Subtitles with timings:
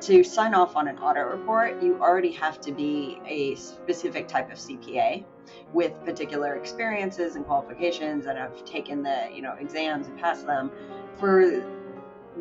[0.00, 4.50] to sign off on an audit report, you already have to be a specific type
[4.52, 5.24] of CPA
[5.72, 10.70] with particular experiences and qualifications and have taken the, you know, exams and passed them.
[11.18, 11.64] For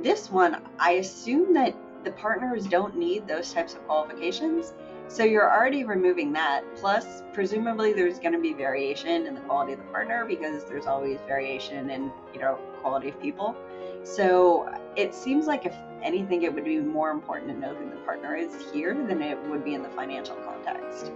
[0.02, 4.74] this one, I assume that the partners don't need those types of qualifications.
[5.10, 6.64] So you're already removing that.
[6.76, 10.86] Plus, presumably there's going to be variation in the quality of the partner because there's
[10.86, 13.56] always variation in, you know, quality of people.
[14.16, 17.98] So it seems like if anything, it would be more important to know who the
[17.98, 21.12] partner is here than it would be in the financial context.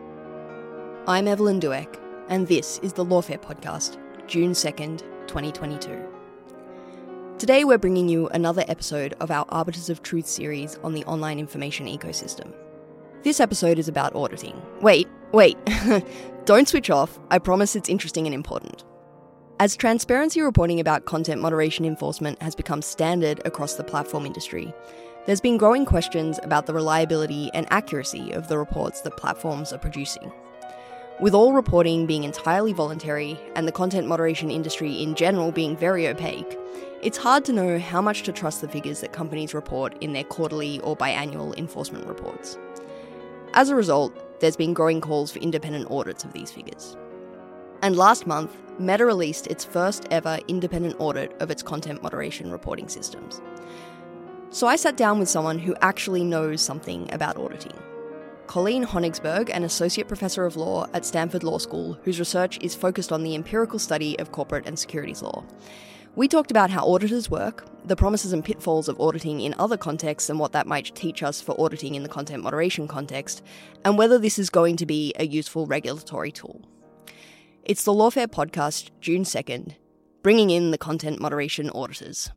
[1.08, 6.06] I'm Evelyn Douek, and this is the Lawfare Podcast, June 2nd, 2022.
[7.40, 11.40] Today, we're bringing you another episode of our Arbiters of Truth series on the online
[11.40, 12.54] information ecosystem.
[13.24, 14.62] This episode is about auditing.
[14.82, 15.58] Wait, wait,
[16.46, 17.20] don't switch off.
[17.32, 18.84] I promise it's interesting and important.
[19.62, 24.74] As transparency reporting about content moderation enforcement has become standard across the platform industry,
[25.28, 29.78] there's been growing questions about the reliability and accuracy of the reports that platforms are
[29.78, 30.32] producing.
[31.20, 36.08] With all reporting being entirely voluntary and the content moderation industry in general being very
[36.08, 36.58] opaque,
[37.04, 40.24] it's hard to know how much to trust the figures that companies report in their
[40.24, 42.58] quarterly or biannual enforcement reports.
[43.54, 46.98] As a result, there's been growing calls for independent audits of these figures.
[47.82, 52.88] And last month, Meta released its first ever independent audit of its content moderation reporting
[52.88, 53.42] systems.
[54.50, 57.78] So I sat down with someone who actually knows something about auditing.
[58.48, 63.12] Colleen Honigsberg, an associate professor of law at Stanford Law School, whose research is focused
[63.12, 65.46] on the empirical study of corporate and securities law.
[66.16, 70.30] We talked about how auditors work, the promises and pitfalls of auditing in other contexts,
[70.30, 73.42] and what that might teach us for auditing in the content moderation context,
[73.86, 76.62] and whether this is going to be a useful regulatory tool.
[77.64, 79.76] It's the Lawfare Podcast, June 2nd,
[80.24, 82.32] bringing in the content moderation auditors.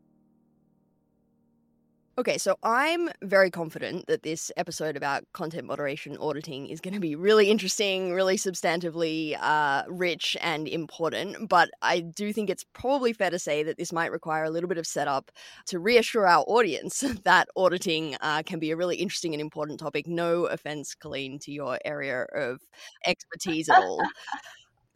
[2.18, 7.00] Okay, so I'm very confident that this episode about content moderation auditing is going to
[7.00, 11.48] be really interesting, really substantively uh, rich and important.
[11.48, 14.68] But I do think it's probably fair to say that this might require a little
[14.68, 15.30] bit of setup
[15.66, 20.06] to reassure our audience that auditing uh, can be a really interesting and important topic.
[20.06, 22.60] No offense, Colleen, to your area of
[23.06, 24.02] expertise at all.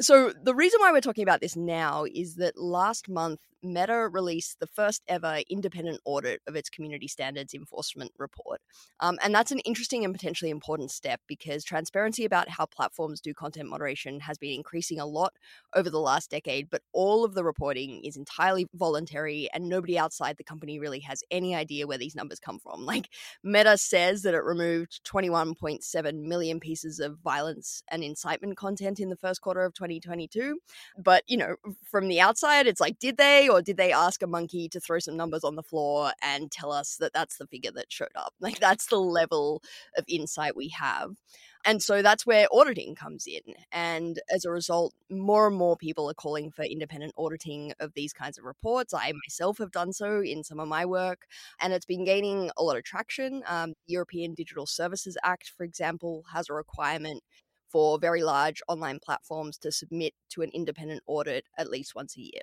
[0.00, 4.60] So, the reason why we're talking about this now is that last month Meta released
[4.60, 8.60] the first ever independent audit of its community standards enforcement report.
[9.00, 13.34] Um, and that's an interesting and potentially important step because transparency about how platforms do
[13.34, 15.32] content moderation has been increasing a lot
[15.74, 20.36] over the last decade, but all of the reporting is entirely voluntary and nobody outside
[20.36, 22.86] the company really has any idea where these numbers come from.
[22.98, 23.10] Like
[23.44, 29.16] Meta says that it removed 21.7 million pieces of violence and incitement content in the
[29.16, 30.58] first quarter of 2022.
[30.96, 33.47] But, you know, from the outside, it's like, did they?
[33.48, 36.72] Or did they ask a monkey to throw some numbers on the floor and tell
[36.72, 38.34] us that that's the figure that showed up?
[38.40, 39.62] Like that's the level
[39.98, 41.16] of insight we have.
[41.64, 43.54] And so that's where auditing comes in.
[43.72, 48.12] And as a result, more and more people are calling for independent auditing of these
[48.12, 48.94] kinds of reports.
[48.94, 51.26] I myself have done so in some of my work,
[51.60, 53.42] and it's been gaining a lot of traction.
[53.46, 57.22] Um, European Digital Services Act, for example, has a requirement
[57.68, 62.20] for very large online platforms to submit to an independent audit at least once a
[62.20, 62.42] year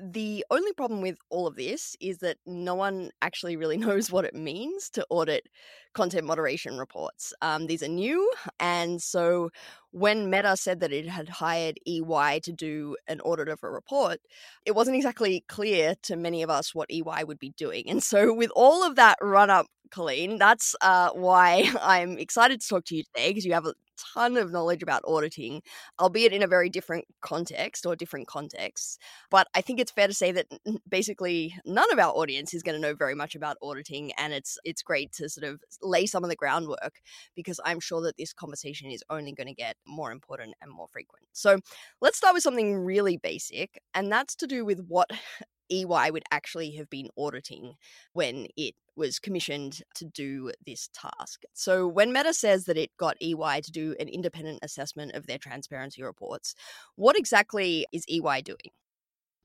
[0.00, 4.24] the only problem with all of this is that no one actually really knows what
[4.24, 5.48] it means to audit
[5.92, 7.34] content moderation reports.
[7.42, 9.50] Um, these are new, and so
[9.92, 14.20] when Meta said that it had hired EY to do an audit of a report,
[14.64, 17.88] it wasn't exactly clear to many of us what EY would be doing.
[17.88, 22.68] And so, with all of that run up, Colleen, that's uh, why I'm excited to
[22.68, 23.74] talk to you today because you have a
[24.14, 25.62] ton of knowledge about auditing,
[26.00, 28.98] albeit in a very different context or different contexts.
[29.30, 30.46] But I think it's fair to say that
[30.88, 34.58] basically none of our audience is going to know very much about auditing, and it's
[34.64, 37.00] it's great to sort of lay some of the groundwork
[37.34, 40.88] because I'm sure that this conversation is only going to get more important and more
[40.88, 41.26] frequent.
[41.32, 41.58] So
[42.00, 45.10] let's start with something really basic, and that's to do with what
[45.70, 47.74] EY would actually have been auditing
[48.12, 51.42] when it was commissioned to do this task.
[51.54, 55.38] So, when Meta says that it got EY to do an independent assessment of their
[55.38, 56.54] transparency reports,
[56.96, 58.70] what exactly is EY doing?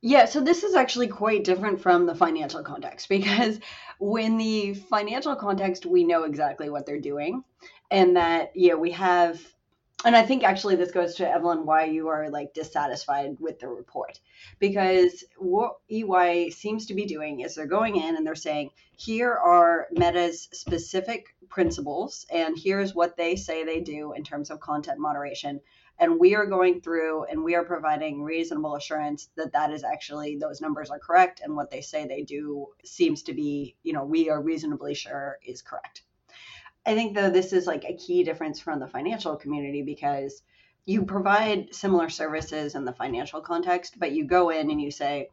[0.01, 3.59] Yeah, so this is actually quite different from the financial context because
[3.99, 7.43] when the financial context, we know exactly what they're doing,
[7.89, 9.41] and that, yeah, we have
[10.05, 13.67] and I think actually this goes to Evelyn why you are like dissatisfied with the
[13.67, 14.19] report.
[14.59, 19.33] Because what EY seems to be doing is they're going in and they're saying here
[19.33, 24.99] are Meta's specific principles and here's what they say they do in terms of content
[24.99, 25.59] moderation.
[25.97, 30.37] And we are going through and we are providing reasonable assurance that that is actually
[30.37, 34.03] those numbers are correct and what they say they do seems to be you know
[34.03, 36.03] we are reasonably sure is correct
[36.85, 40.43] I think though this is like a key difference from the financial community because
[40.85, 45.29] you provide similar services in the financial context, but you go in and you say,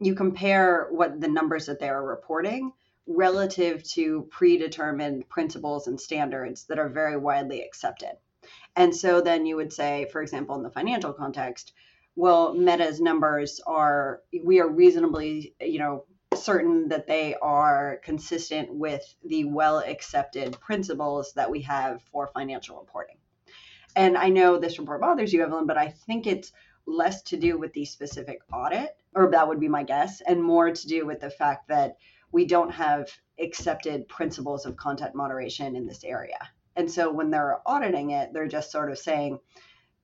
[0.00, 2.72] you compare what the numbers that they are reporting
[3.06, 8.12] relative to predetermined principles and standards that are very widely accepted.
[8.74, 11.72] And so then you would say, for example, in the financial context,
[12.16, 16.04] well, Meta's numbers are, we are reasonably, you know,
[16.42, 22.78] certain that they are consistent with the well accepted principles that we have for financial
[22.78, 23.16] reporting.
[23.94, 26.52] And I know this report bothers you, Evelyn, but I think it's
[26.86, 30.70] less to do with the specific audit, or that would be my guess, and more
[30.70, 31.96] to do with the fact that
[32.32, 36.38] we don't have accepted principles of content moderation in this area.
[36.74, 39.38] And so when they're auditing it, they're just sort of saying,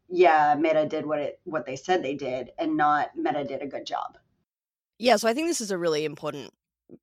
[0.08, 3.66] yeah, Meta did what it what they said they did and not Meta did a
[3.66, 4.18] good job.
[4.98, 6.50] Yeah, so I think this is a really important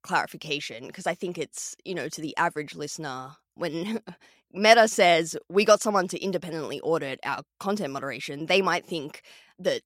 [0.04, 4.00] clarification because I think it's, you know, to the average listener when
[4.52, 9.22] Meta says we got someone to independently audit our content moderation, they might think
[9.60, 9.82] that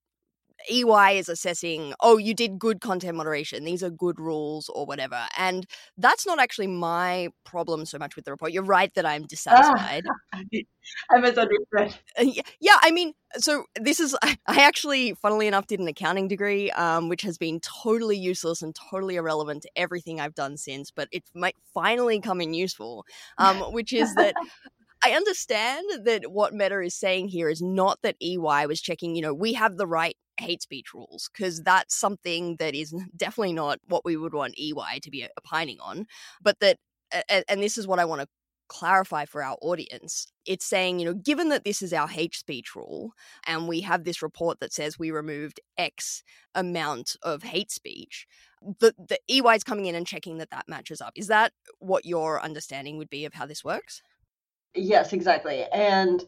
[0.70, 3.64] EY is assessing, oh, you did good content moderation.
[3.64, 5.28] These are good rules or whatever.
[5.38, 5.66] And
[5.98, 8.52] that's not actually my problem so much with the report.
[8.52, 10.06] You're right that I'm dissatisfied.
[11.12, 12.00] Ah, I misunderstood.
[12.18, 16.72] Uh, yeah, I mean, so this is, I actually, funnily enough, did an accounting degree,
[16.72, 21.08] um, which has been totally useless and totally irrelevant to everything I've done since, but
[21.12, 23.06] it might finally come in useful,
[23.38, 24.34] um, which is that
[25.04, 29.22] I understand that what Meta is saying here is not that EY was checking, you
[29.22, 33.80] know, we have the right hate speech rules because that's something that is definitely not
[33.88, 36.06] what we would want EY to be opining on,
[36.42, 36.78] but that
[37.28, 38.28] and this is what I want to
[38.70, 40.28] clarify for our audience.
[40.46, 43.12] It's saying, you know, given that this is our hate speech rule
[43.46, 46.24] and we have this report that says we removed X
[46.56, 48.28] amount of hate speech,
[48.80, 51.14] the, the EY is coming in and checking that that matches up.
[51.16, 54.02] Is that what your understanding would be of how this works?
[54.76, 55.66] Yes, exactly.
[55.74, 56.24] And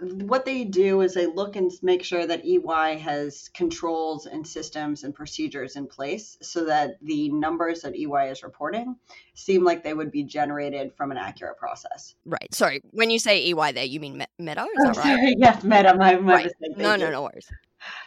[0.00, 5.04] what they do is they look and make sure that EY has controls and systems
[5.04, 8.96] and procedures in place so that the numbers that EY is reporting
[9.34, 12.16] seem like they would be generated from an accurate process.
[12.24, 12.52] Right.
[12.52, 12.80] Sorry.
[12.90, 14.62] When you say EY there, you mean Meta?
[14.62, 15.04] Is oh, that right?
[15.04, 15.34] Sorry.
[15.44, 15.94] Yes, Meta.
[15.94, 16.44] My, my right.
[16.44, 16.76] mistake.
[16.76, 17.48] No, no, no worries.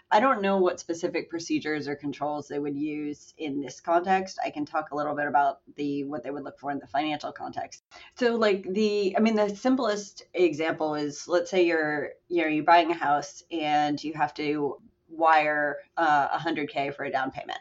[0.10, 4.40] I don't know what specific procedures or controls they would use in this context.
[4.44, 6.88] I can talk a little bit about the what they would look for in the
[6.88, 7.84] financial context.
[8.16, 12.64] So like the I mean the simplest example is let's say you're you know you're
[12.64, 14.78] buying a house and you have to
[15.10, 17.60] wire uh, 100k for a down payment.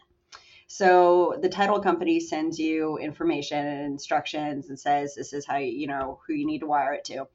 [0.68, 5.72] So the title company sends you information and instructions and says this is how you,
[5.72, 7.26] you know who you need to wire it to.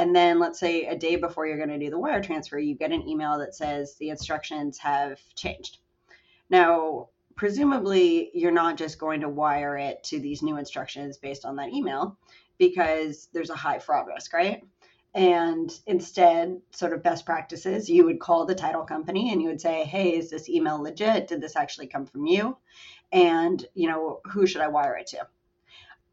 [0.00, 2.74] And then let's say a day before you're going to do the wire transfer, you
[2.74, 5.76] get an email that says the instructions have changed.
[6.48, 11.56] Now, presumably, you're not just going to wire it to these new instructions based on
[11.56, 12.16] that email
[12.56, 14.64] because there's a high fraud risk, right?
[15.12, 19.60] And instead, sort of best practices, you would call the title company and you would
[19.60, 21.28] say, Hey, is this email legit?
[21.28, 22.56] Did this actually come from you?
[23.12, 25.26] And, you know, who should I wire it to?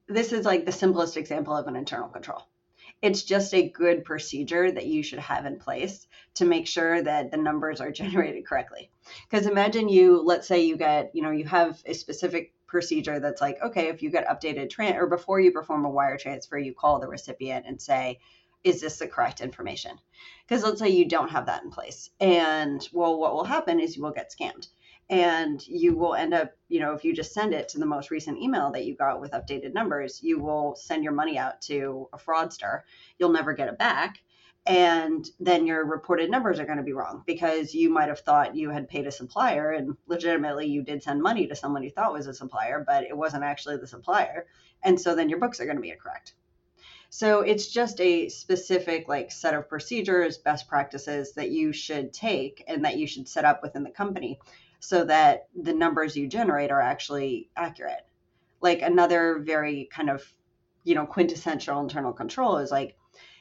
[0.10, 2.44] This is like the simplest example of an internal control
[3.02, 7.32] it's just a good procedure that you should have in place to make sure that
[7.32, 8.90] the numbers are generated correctly.
[9.30, 13.42] Because imagine you, let's say you get, you know, you have a specific procedure that's
[13.42, 16.74] like, okay, if you get updated tran or before you perform a wire transfer, you
[16.74, 18.20] call the recipient and say,
[18.64, 19.98] is this the correct information?
[20.46, 22.10] Because let's say you don't have that in place.
[22.20, 24.68] And well, what will happen is you will get scammed
[25.10, 28.12] and you will end up you know if you just send it to the most
[28.12, 32.10] recent email that you got with updated numbers you will send your money out to
[32.14, 32.82] a fraudster.
[33.18, 34.20] You'll never get it back.
[34.66, 38.58] And then your reported numbers are going to be wrong because you might have thought
[38.58, 42.12] you had paid a supplier and legitimately you did send money to someone you thought
[42.12, 44.46] was a supplier but it wasn't actually the supplier.
[44.84, 46.34] And so then your books are going to be incorrect.
[47.10, 52.62] So it's just a specific like set of procedures best practices that you should take
[52.68, 54.38] and that you should set up within the company
[54.80, 58.06] so that the numbers you generate are actually accurate.
[58.62, 60.24] Like another very kind of,
[60.84, 62.96] you know, quintessential internal control is like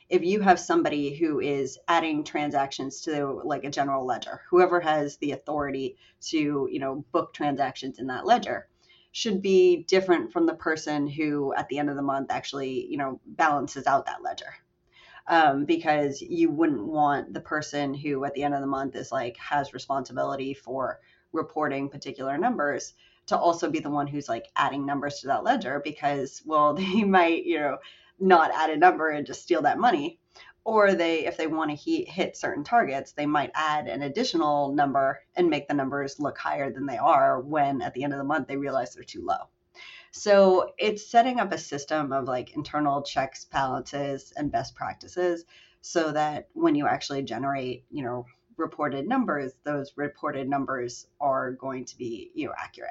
[0.09, 5.17] if you have somebody who is adding transactions to like a general ledger, whoever has
[5.17, 8.69] the authority to, you know, book transactions in that ledger
[9.13, 12.99] should be different from the person who at the end of the month actually, you
[12.99, 14.55] know, balances out that ledger.
[15.29, 19.11] Um, because you wouldn't want the person who at the end of the month is
[19.11, 21.01] like has responsibility for
[21.37, 22.95] reporting particular numbers
[23.27, 27.05] to also be the one who's like adding numbers to that ledger because well they
[27.05, 27.79] might you know
[28.19, 30.19] not add a number and just steal that money.
[30.65, 34.73] Or they if they want to hit, hit certain targets they might add an additional
[34.73, 38.19] number and make the numbers look higher than they are when at the end of
[38.19, 39.49] the month they realize they're too low.
[40.11, 45.45] So it's setting up a system of like internal checks, balances, and best practices
[45.83, 48.27] so that when you actually generate, you know,
[48.57, 52.91] reported numbers, those reported numbers are going to be, you know, accurate.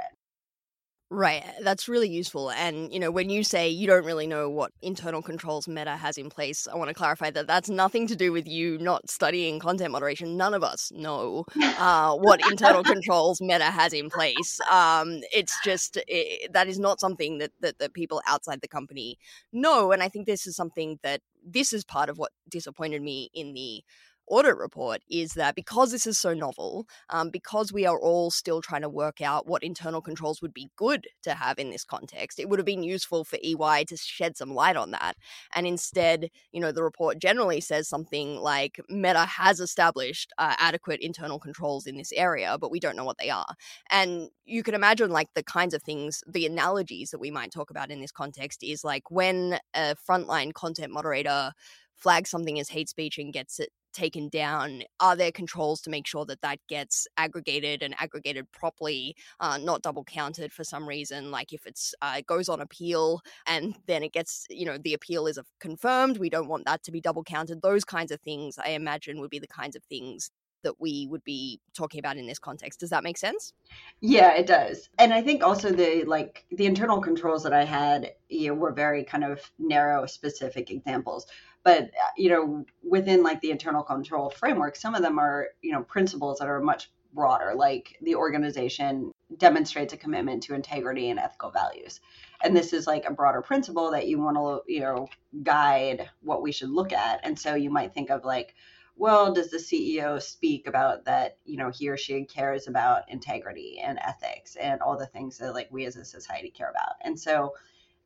[1.12, 1.46] Right.
[1.62, 2.50] That's really useful.
[2.50, 6.18] And, you know, when you say you don't really know what internal controls Meta has
[6.18, 9.60] in place, I want to clarify that that's nothing to do with you not studying
[9.60, 10.36] content moderation.
[10.36, 11.46] None of us know
[11.78, 14.60] uh, what internal controls Meta has in place.
[14.72, 19.20] Um, it's just, it, that is not something that, that, that people outside the company
[19.54, 19.92] know.
[19.92, 23.54] And I think this is something that, this is part of what disappointed me in
[23.54, 23.84] the
[24.28, 28.62] audit report is that because this is so novel, um, because we are all still
[28.62, 32.40] trying to work out what internal controls would be good to have in this context,
[32.40, 35.16] it would have been useful for EY to shed some light on that.
[35.54, 41.00] And instead, you know, the report generally says something like Meta has established uh, adequate
[41.02, 43.56] internal controls in this area, but we don't know what they are.
[43.90, 47.70] And you can imagine, like, the kinds of things, the analogies that we might talk
[47.70, 51.52] about in this context is like when a frontline content moderator
[51.96, 56.06] flags something as hate speech and gets it taken down are there controls to make
[56.06, 61.32] sure that that gets aggregated and aggregated properly uh, not double counted for some reason
[61.32, 65.28] like if it's uh, goes on appeal and then it gets you know the appeal
[65.28, 68.70] is confirmed we don't want that to be double counted those kinds of things i
[68.70, 70.30] imagine would be the kinds of things
[70.66, 72.82] that we would be talking about in this context.
[72.82, 73.54] Does that make sense?
[74.02, 74.90] Yeah, it does.
[74.98, 78.72] And I think also the like the internal controls that I had you know, were
[78.72, 81.28] very kind of narrow specific examples
[81.66, 85.74] but uh, you know within like the internal control framework some of them are you
[85.74, 91.20] know principles that are much broader like the organization demonstrates a commitment to integrity and
[91.20, 92.00] ethical values.
[92.44, 95.08] And this is like a broader principle that you want to you know
[95.44, 97.22] guide what we should look at.
[97.24, 98.56] And so you might think of like
[98.98, 103.80] well does the ceo speak about that you know he or she cares about integrity
[103.84, 106.96] and ethics and all the things that like we as a society care about?
[107.02, 107.54] And so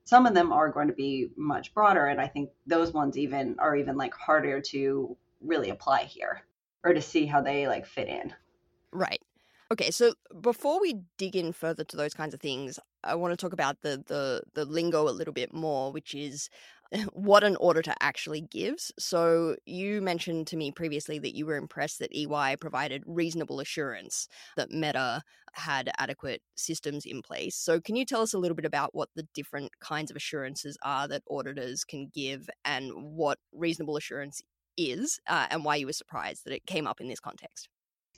[0.10, 3.56] some of them are going to be much broader and i think those ones even
[3.60, 6.42] are even like harder to really apply here
[6.84, 8.34] or to see how they like fit in.
[8.92, 9.22] Right.
[9.72, 13.38] Okay so before we dig in further to those kinds of things i want to
[13.38, 16.50] talk about the the the lingo a little bit more which is
[17.13, 18.91] what an auditor actually gives.
[18.98, 24.27] So, you mentioned to me previously that you were impressed that EY provided reasonable assurance
[24.58, 25.22] that Meta
[25.53, 27.55] had adequate systems in place.
[27.55, 30.77] So, can you tell us a little bit about what the different kinds of assurances
[30.84, 34.41] are that auditors can give and what reasonable assurance
[34.77, 37.69] is uh, and why you were surprised that it came up in this context?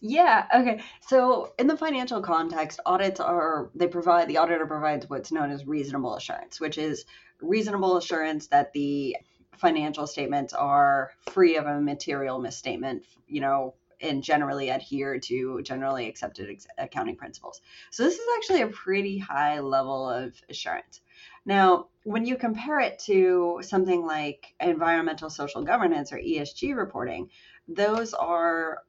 [0.04, 0.82] Yeah, okay.
[1.08, 5.68] So in the financial context, audits are they provide the auditor provides what's known as
[5.68, 7.06] reasonable assurance, which is
[7.42, 9.18] reasonable assurance that the
[9.58, 16.08] financial statements are free of a material misstatement, you know, and generally adhere to generally
[16.08, 17.62] accepted ex- accounting principles.
[17.92, 21.02] So this is actually a pretty high level of assurance.
[21.46, 27.30] Now, when you compare it to something like environmental social governance or ESG reporting,
[27.68, 28.80] those are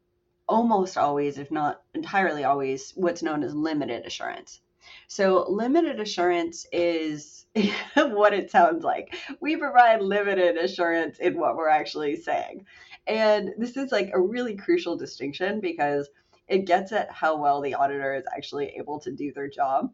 [0.49, 4.62] almost always, if not entirely always, what's known as limited assurance.
[5.09, 7.47] So, limited assurance is
[7.95, 9.15] what it sounds like.
[9.41, 12.67] We provide limited assurance in what we're actually saying.
[13.07, 16.09] And this is like a really crucial distinction because
[16.49, 19.93] it gets at how well the auditor is actually able to do their job.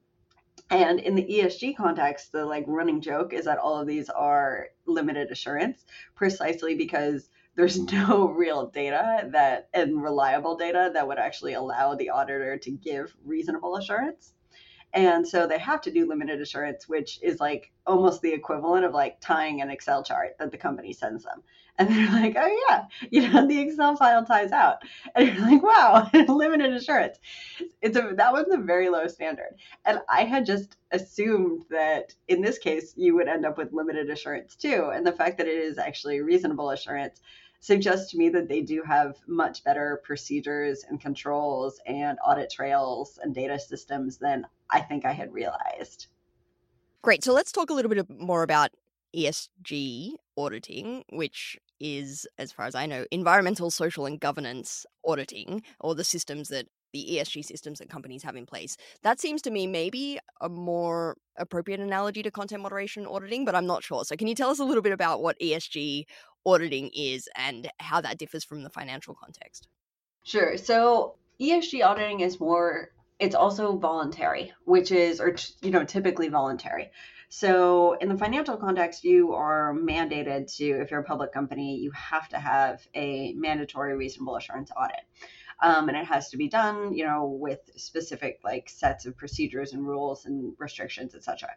[0.70, 4.68] And in the ESG context, the like running joke is that all of these are
[4.86, 11.54] limited assurance precisely because there's no real data that and reliable data that would actually
[11.54, 14.34] allow the auditor to give reasonable assurance.
[14.94, 18.94] And so they have to do limited assurance, which is like almost the equivalent of
[18.94, 21.42] like tying an Excel chart that the company sends them.
[21.78, 24.78] And they're like, oh, yeah, you know, the Excel file ties out.
[25.14, 27.18] And you're like, wow, limited assurance.
[27.82, 29.56] It's a, that was a very low standard.
[29.84, 34.10] And I had just assumed that in this case, you would end up with limited
[34.10, 34.90] assurance too.
[34.92, 37.20] And the fact that it is actually reasonable assurance
[37.60, 43.18] suggests to me that they do have much better procedures and controls and audit trails
[43.22, 46.06] and data systems than I think I had realized.
[47.02, 47.24] Great.
[47.24, 48.70] So let's talk a little bit more about
[49.16, 55.94] ESG auditing, which is, as far as I know, environmental, social, and governance auditing, or
[55.94, 58.76] the systems that the ESG systems that companies have in place.
[59.02, 63.66] That seems to me maybe a more appropriate analogy to content moderation auditing, but I'm
[63.66, 64.04] not sure.
[64.04, 66.04] So, can you tell us a little bit about what ESG
[66.52, 69.68] auditing is and how that differs from the financial context?
[70.24, 70.56] Sure.
[70.56, 76.90] So, ESG auditing is more it's also voluntary, which is or you know, typically voluntary.
[77.30, 81.90] So, in the financial context, you are mandated to if you're a public company, you
[81.92, 85.00] have to have a mandatory reasonable assurance audit.
[85.60, 89.72] um, and it has to be done, you know, with specific like sets of procedures
[89.72, 91.50] and rules and restrictions, etc.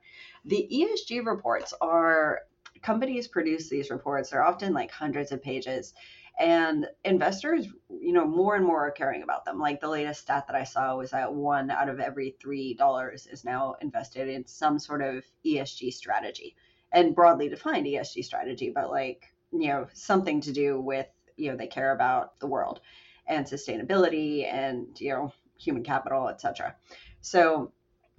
[0.46, 2.42] The ESG reports are
[2.82, 4.30] companies produce these reports.
[4.30, 5.94] They're often like hundreds of pages
[6.40, 10.46] and investors you know more and more are caring about them like the latest stat
[10.48, 14.46] that i saw was that one out of every three dollars is now invested in
[14.48, 16.56] some sort of esg strategy
[16.94, 21.08] and broadly defined esg strategy but like you know something to do with
[21.38, 22.80] you know they care about the world
[23.28, 26.76] and sustainability and you know human capital etc
[27.20, 27.72] so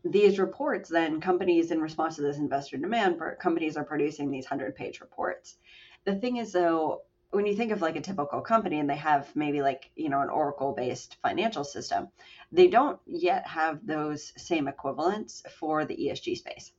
[0.04, 4.74] these reports then companies in response to this investor demand companies are producing these 100
[4.74, 5.56] page reports.
[6.04, 9.34] The thing is though when you think of like a typical company and they have
[9.34, 12.08] maybe like you know an oracle based financial system
[12.50, 16.72] they don't yet have those same equivalents for the esg space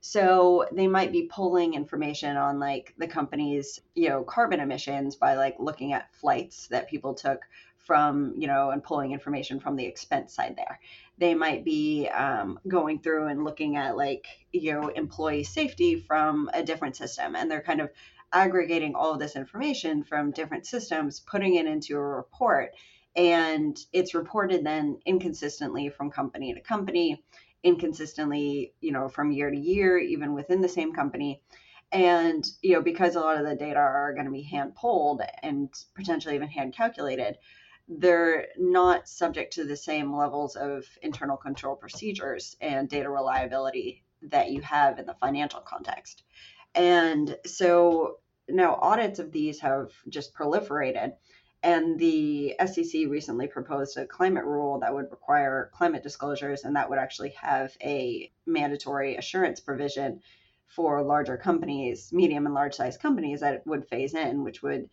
[0.00, 5.34] so they might be pulling information on like the company's you know carbon emissions by
[5.34, 7.42] like looking at flights that people took
[7.78, 10.78] from you know and pulling information from the expense side there.
[11.16, 16.50] They might be um, going through and looking at like you know employee safety from
[16.52, 17.90] a different system and they're kind of
[18.32, 22.74] aggregating all of this information from different systems, putting it into a report,
[23.16, 27.22] and it's reported then inconsistently from company to company,
[27.62, 31.42] inconsistently, you know, from year to year, even within the same company.
[31.90, 35.22] And, you know, because a lot of the data are going to be hand pulled
[35.42, 37.38] and potentially even hand calculated,
[37.88, 44.50] they're not subject to the same levels of internal control procedures and data reliability that
[44.50, 46.22] you have in the financial context.
[46.74, 51.12] And so now audits of these have just proliferated.
[51.62, 56.88] And the SEC recently proposed a climate rule that would require climate disclosures, and that
[56.88, 60.20] would actually have a mandatory assurance provision
[60.66, 64.88] for larger companies, medium and large size companies that would phase in, which would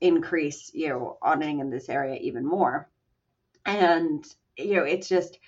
[0.00, 2.88] increase, you know, auditing in this area even more.
[3.64, 4.24] And,
[4.58, 5.38] you know, it's just,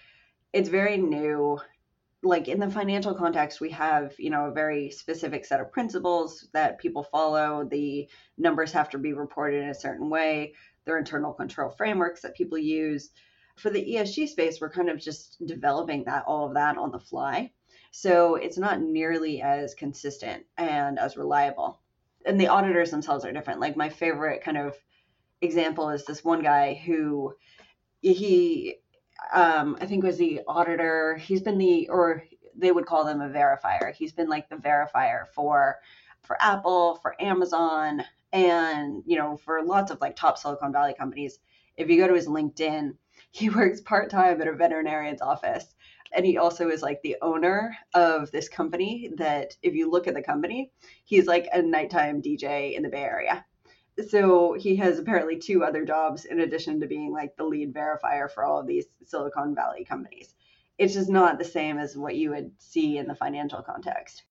[0.52, 1.59] it's very new
[2.23, 6.49] like in the financial context we have you know a very specific set of principles
[6.52, 7.67] that people follow.
[7.69, 8.08] The
[8.39, 10.54] numbers have to be reported in a certain way.
[10.85, 13.11] There are internal control frameworks that people use.
[13.56, 16.99] For the esg space we're kind of just developing that all of that on the
[16.99, 17.52] fly.
[17.91, 21.80] So it's not nearly as consistent and as reliable.
[22.25, 23.61] And the auditors themselves are different.
[23.61, 24.76] Like my favorite kind of
[25.43, 27.35] example is this one guy who
[28.00, 28.76] he
[29.32, 31.17] um, I think was the auditor.
[31.17, 32.25] He's been the, or
[32.56, 33.93] they would call them a verifier.
[33.95, 35.78] He's been like the verifier for
[36.23, 41.39] for Apple, for Amazon, and you know for lots of like top Silicon Valley companies.
[41.76, 42.95] If you go to his LinkedIn,
[43.30, 45.75] he works part time at a veterinarian's office.
[46.15, 50.13] And he also is like the owner of this company that if you look at
[50.13, 50.71] the company,
[51.04, 53.47] he's like a nighttime DJ in the Bay Area
[54.09, 58.31] so he has apparently two other jobs in addition to being like the lead verifier
[58.31, 60.35] for all of these Silicon Valley companies.
[60.78, 64.25] It's just not the same as what you would see in the financial context.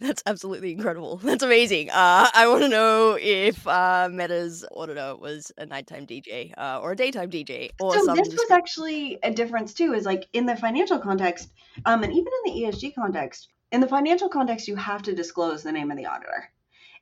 [0.00, 1.16] That's absolutely incredible.
[1.22, 1.90] That's amazing.
[1.90, 6.92] Uh, I want to know if uh, Meta's auditor was a nighttime DJ uh, or
[6.92, 7.70] a daytime DJ.
[7.80, 9.94] Or so this was actually a difference too.
[9.94, 11.52] Is like in the financial context,
[11.86, 13.48] um, and even in the ESG context.
[13.72, 16.48] In the financial context, you have to disclose the name of the auditor.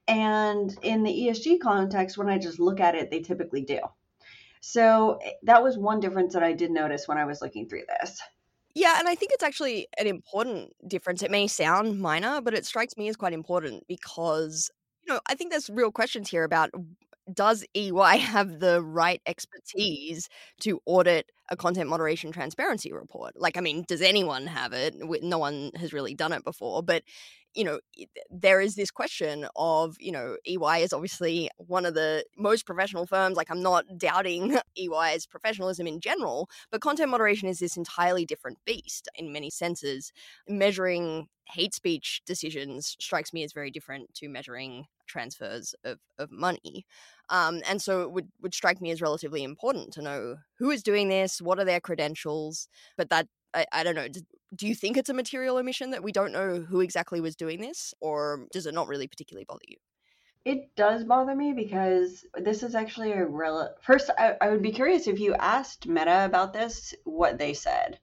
[0.09, 3.79] And in the ESG context, when I just look at it, they typically do.
[4.61, 8.21] So that was one difference that I did notice when I was looking through this.
[8.75, 11.23] Yeah, and I think it's actually an important difference.
[11.23, 14.71] It may sound minor, but it strikes me as quite important because,
[15.07, 16.71] you know, I think there's real questions here about
[17.33, 20.29] does EY have the right expertise
[20.61, 23.35] to audit a content moderation transparency report?
[23.37, 24.97] Like, I mean, does anyone have it?
[25.23, 27.03] No one has really done it before, but
[27.55, 27.81] you know,
[28.31, 33.07] there is this question of, you know, EY is obviously one of the most professional
[33.07, 33.37] firms.
[33.37, 38.59] Like, I'm not doubting EY's professionalism in general, but content moderation is this entirely different
[38.65, 40.13] beast in many senses.
[40.49, 46.87] Measuring hate speech decisions strikes me as very different to measuring transfers of, of money.
[47.29, 50.83] Um, and so it would, would strike me as relatively important to know who is
[50.83, 54.09] doing this, what are their credentials, but that I, I don't know.
[54.55, 57.61] Do you think it's a material omission that we don't know who exactly was doing
[57.61, 59.77] this, or does it not really particularly bother you?
[60.45, 63.75] It does bother me because this is actually a rel.
[63.83, 67.99] First, I, I would be curious if you asked Meta about this, what they said.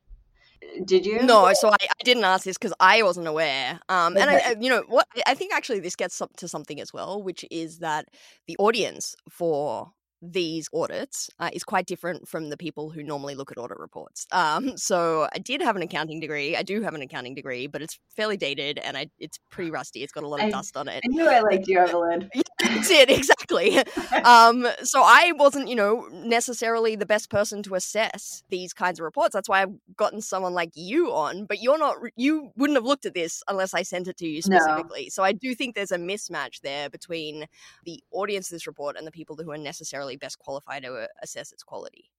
[0.86, 1.22] Did you?
[1.24, 3.80] No, so I, I didn't ask this because I wasn't aware.
[3.90, 4.22] Um, okay.
[4.22, 7.24] and I, you know, what I think actually this gets up to something as well,
[7.24, 8.08] which is that
[8.48, 13.52] the audience for these audits uh, is quite different from the people who normally look
[13.52, 14.28] at audit reports.
[14.40, 16.56] Um, so I did have an accounting degree.
[16.56, 20.02] I do have an accounting degree, but it's fairly dated and I, it's pretty rusty.
[20.02, 21.02] It's got a lot of I, dust on it.
[21.04, 22.30] I knew I liked you, Evelyn.
[22.62, 23.78] That's it, exactly.
[24.24, 29.04] um, so I wasn't, you know, necessarily the best person to assess these kinds of
[29.04, 29.34] reports.
[29.34, 33.06] That's why I've gotten someone like you on, but you're not, you wouldn't have looked
[33.06, 35.04] at this unless I sent it to you specifically.
[35.04, 35.10] No.
[35.10, 37.46] So I do think there's a mismatch there between
[37.86, 41.08] the audience of this report and the people who are necessarily best qualified to uh,
[41.22, 42.10] assess its quality.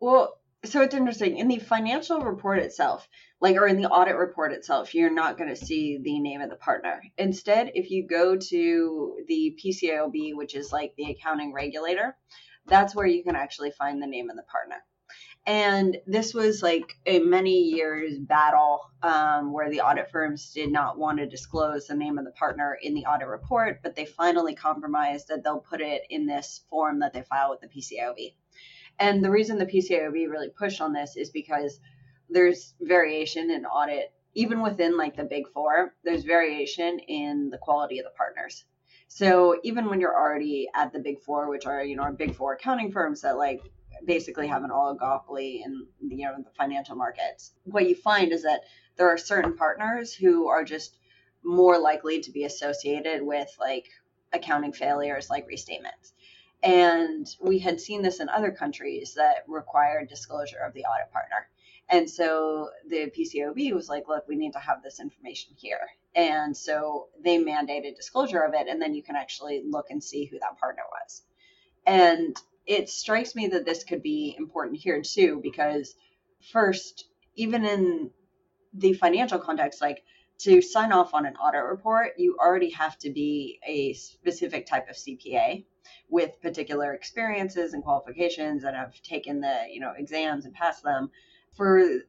[0.00, 3.08] Well, so it's interesting in the financial report itself
[3.40, 6.48] like or in the audit report itself you're not going to see the name of
[6.48, 12.16] the partner instead if you go to the PCAOB, which is like the accounting regulator
[12.66, 14.82] that's where you can actually find the name of the partner
[15.46, 20.98] and this was like a many years battle um, where the audit firms did not
[20.98, 24.54] want to disclose the name of the partner in the audit report but they finally
[24.54, 28.34] compromised that they'll put it in this form that they file with the PCAOB
[28.98, 31.80] and the reason the PCAOB really pushed on this is because
[32.30, 37.98] there's variation in audit, even within like the big four, there's variation in the quality
[37.98, 38.64] of the partners.
[39.08, 42.34] So even when you're already at the big four, which are, you know, our big
[42.34, 43.62] four accounting firms that like
[44.04, 48.62] basically have an oligopoly in you know the financial markets, what you find is that
[48.96, 50.96] there are certain partners who are just
[51.42, 53.88] more likely to be associated with like
[54.32, 56.12] accounting failures like restatements.
[56.62, 61.48] And we had seen this in other countries that required disclosure of the audit partner.
[61.90, 65.86] And so the PCAOB was like, look, we need to have this information here.
[66.14, 68.66] And so they mandated disclosure of it.
[68.68, 71.22] And then you can actually look and see who that partner was.
[71.86, 72.34] And
[72.66, 75.94] it strikes me that this could be important here too, because
[76.52, 78.10] first, even in
[78.72, 80.02] the financial context, like
[80.38, 84.88] to sign off on an audit report, you already have to be a specific type
[84.88, 85.64] of CPA
[86.08, 91.10] with particular experiences and qualifications and have taken the you know exams and passed them.
[91.56, 92.00] For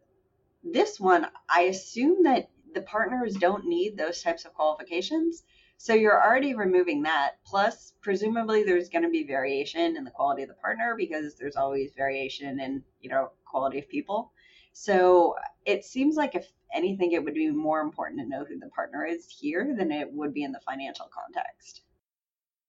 [0.65, 5.43] this one i assume that the partners don't need those types of qualifications
[5.77, 10.43] so you're already removing that plus presumably there's going to be variation in the quality
[10.43, 14.31] of the partner because there's always variation in you know quality of people.
[14.73, 15.35] So
[15.65, 19.05] it seems like if anything it would be more important to know who the partner
[19.05, 21.81] is here than it would be in the financial context.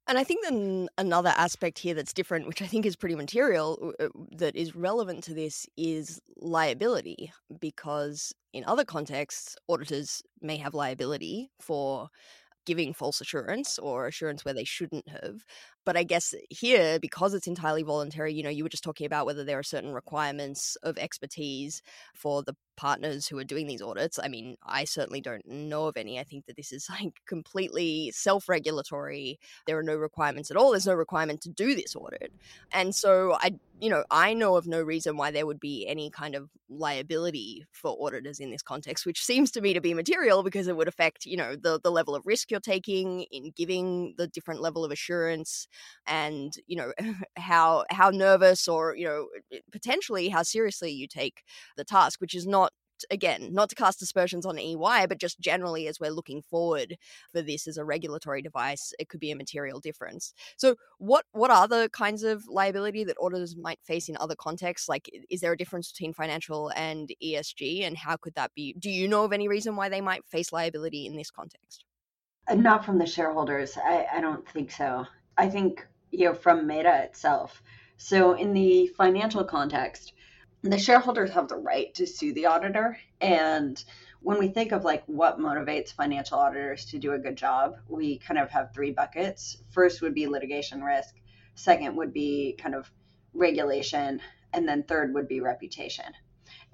[0.08, 3.92] And I think then another aspect here that's different, which I think is pretty material,
[3.98, 10.74] uh, that is relevant to this is liability, because in other contexts, auditors may have
[10.74, 12.08] liability for
[12.66, 15.44] giving false assurance or assurance where they shouldn't have.
[15.86, 19.24] But I guess here, because it's entirely voluntary, you know, you were just talking about
[19.24, 21.80] whether there are certain requirements of expertise
[22.12, 24.18] for the partners who are doing these audits.
[24.22, 26.18] I mean, I certainly don't know of any.
[26.20, 29.38] I think that this is like completely self regulatory.
[29.66, 30.70] There are no requirements at all.
[30.70, 32.32] There's no requirement to do this audit.
[32.72, 36.10] And so I, you know, I know of no reason why there would be any
[36.10, 40.42] kind of liability for auditors in this context, which seems to me to be material
[40.42, 44.14] because it would affect, you know, the, the level of risk you're taking in giving
[44.16, 45.68] the different level of assurance
[46.06, 46.92] and, you know,
[47.36, 49.28] how how nervous or, you know,
[49.72, 51.42] potentially how seriously you take
[51.76, 52.72] the task, which is not
[53.10, 56.96] again, not to cast aspersions on EY, but just generally as we're looking forward
[57.32, 60.32] for this as a regulatory device, it could be a material difference.
[60.56, 64.88] So, what what are the kinds of liability that auditors might face in other contexts?
[64.88, 68.74] Like, is there a difference between financial and ESG, and how could that be?
[68.78, 71.84] Do you know of any reason why they might face liability in this context?
[72.48, 73.76] Uh, not from the shareholders.
[73.76, 75.04] I, I don't think so.
[75.36, 77.62] I think you know from Meta itself.
[77.98, 80.12] So, in the financial context
[80.70, 82.98] the shareholders have the right to sue the auditor.
[83.20, 83.82] And
[84.20, 88.18] when we think of like what motivates financial auditors to do a good job we
[88.18, 89.58] kind of have three buckets.
[89.70, 91.14] First would be litigation risk.
[91.54, 92.90] Second would be kind of
[93.34, 94.20] regulation.
[94.52, 96.12] And then third would be reputation.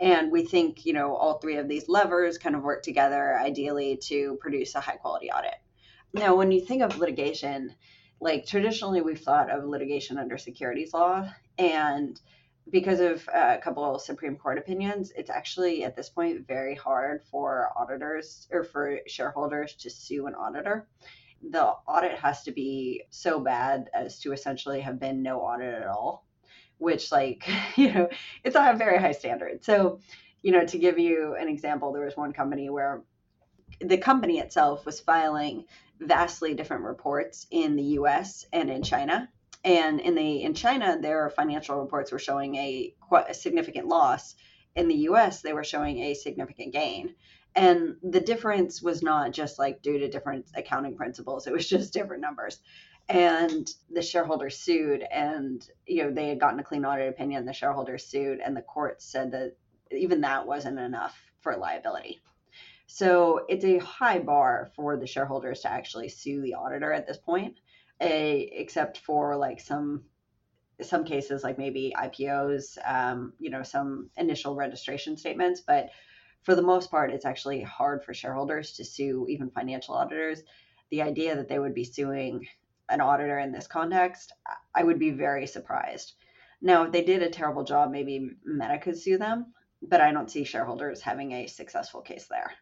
[0.01, 3.99] And we think you know all three of these levers kind of work together ideally
[4.05, 5.55] to produce a high quality audit.
[6.15, 7.75] Now when you think of litigation
[8.23, 12.21] like traditionally we've thought of litigation under securities law and
[12.71, 17.23] because of a couple of Supreme Court opinions, it's actually at this point very hard
[17.25, 20.87] for auditors or for shareholders to sue an auditor.
[21.51, 25.89] The audit has to be so bad as to essentially have been no audit at
[25.89, 26.25] all,
[26.79, 28.09] which, like, you know,
[28.45, 29.65] it's a very high standard.
[29.65, 29.99] So,
[30.43, 33.03] you know, to give you an example, there was one company where
[33.81, 35.65] the company itself was filing
[36.07, 39.29] vastly different reports in the US and in China
[39.65, 42.95] and in the in China, their financial reports were showing a
[43.29, 44.35] a significant loss.
[44.75, 47.15] In the U.S., they were showing a significant gain.
[47.55, 51.93] And the difference was not just like due to different accounting principles; it was just
[51.93, 52.59] different numbers.
[53.09, 57.53] and the shareholders sued and you know they had gotten a clean audit opinion the
[57.53, 59.57] shareholders sued and the court said that
[59.91, 62.21] even that wasn't enough for liability
[62.95, 67.19] so it's a high bar for the shareholders to actually sue the auditor at this
[67.19, 67.59] point
[68.01, 70.03] a, except for like some
[70.81, 75.91] some cases like maybe ipos um, you know some initial registration statements but
[76.43, 80.43] for the most part it's actually hard for shareholders to sue even financial auditors
[80.91, 82.47] the idea that they would be suing
[82.93, 84.33] an auditor in this context,
[84.75, 86.13] I would be very surprised.
[86.61, 90.31] Now, if they did a terrible job, maybe Meta could sue them, but I don't
[90.31, 92.53] see shareholders having a successful case there.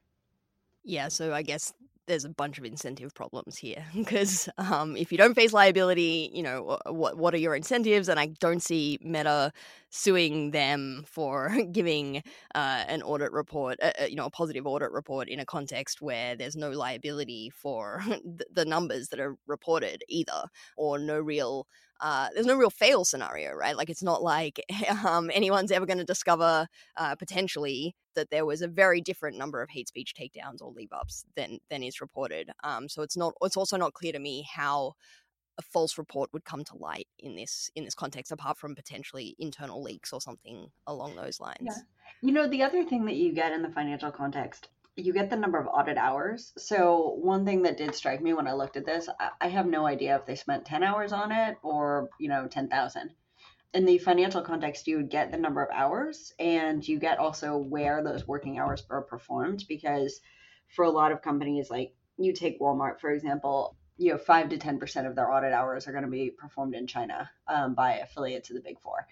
[0.84, 1.72] Yeah, so I guess
[2.06, 6.42] there's a bunch of incentive problems here because um, if you don't face liability, you
[6.42, 8.08] know what what are your incentives?
[8.08, 9.52] And I don't see Meta
[9.90, 12.18] suing them for giving
[12.54, 16.00] uh, an audit report, uh, uh, you know, a positive audit report in a context
[16.00, 18.02] where there's no liability for
[18.52, 20.44] the numbers that are reported either,
[20.76, 21.66] or no real
[22.00, 23.76] uh, there's no real fail scenario, right?
[23.76, 24.60] Like it's not like
[25.06, 29.62] um, anyone's ever going to discover uh, potentially that there was a very different number
[29.62, 32.50] of hate speech takedowns or leave ups than than is reported.
[32.64, 33.34] Um, so it's not.
[33.42, 34.94] It's also not clear to me how
[35.58, 39.36] a false report would come to light in this in this context, apart from potentially
[39.38, 41.58] internal leaks or something along those lines.
[41.62, 41.82] Yeah.
[42.22, 44.68] You know, the other thing that you get in the financial context
[45.04, 46.52] you get the number of audit hours.
[46.56, 49.08] So one thing that did strike me when I looked at this,
[49.40, 53.10] I have no idea if they spent 10 hours on it or, you know, 10,000.
[53.72, 57.56] In the financial context, you would get the number of hours and you get also
[57.56, 60.20] where those working hours are performed because
[60.68, 64.58] for a lot of companies, like you take Walmart, for example, you know, five to
[64.58, 68.50] 10% of their audit hours are going to be performed in China um, by affiliates
[68.50, 69.06] of the big four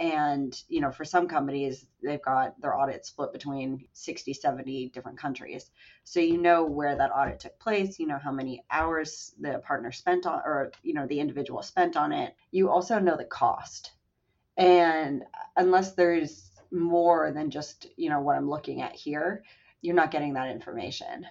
[0.00, 5.18] and you know for some companies they've got their audit split between 60 70 different
[5.18, 5.70] countries.
[6.04, 9.92] So you know where that audit took place you know how many hours the partner
[9.92, 12.34] spent on or you know the individual spent on it.
[12.50, 13.92] You also know the cost.
[14.56, 15.22] And
[15.56, 19.42] unless there's more than just you know what i'm looking at here
[19.82, 21.26] you're not getting that information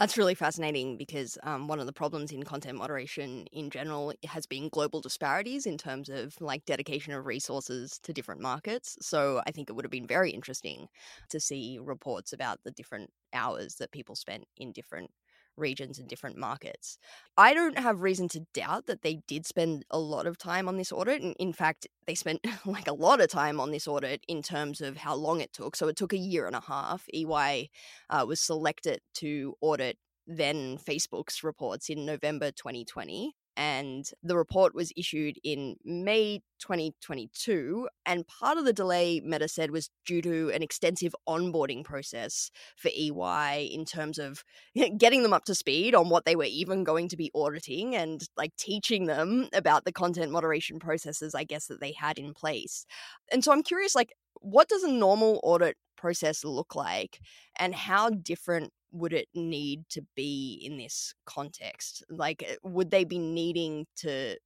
[0.00, 4.46] that's really fascinating because um, one of the problems in content moderation in general has
[4.46, 8.96] been global disparities in terms of like dedication of resources to different markets.
[9.02, 10.88] So I think it would have been very interesting
[11.28, 15.10] to see reports about the different hours that people spent in different
[15.56, 16.98] regions and different markets.
[17.36, 20.76] I don't have reason to doubt that they did spend a lot of time on
[20.76, 21.22] this audit.
[21.22, 24.80] And in fact, they spent like a lot of time on this audit in terms
[24.80, 25.76] of how long it took.
[25.76, 27.04] So it took a year and a half.
[27.12, 27.70] EY
[28.08, 34.90] uh, was selected to audit then Facebook's reports in November 2020 and the report was
[34.96, 37.90] issued in May 2022.
[38.06, 42.88] And part of the delay, Meta said, was due to an extensive onboarding process for
[42.88, 44.44] EY in terms of
[44.96, 48.22] getting them up to speed on what they were even going to be auditing and
[48.34, 52.86] like teaching them about the content moderation processes, I guess, that they had in place.
[53.30, 57.20] And so I'm curious, like, what does a normal audit process look like
[57.58, 62.04] and how different would it need to be in this context?
[62.10, 64.36] Like, eh, would they be needing to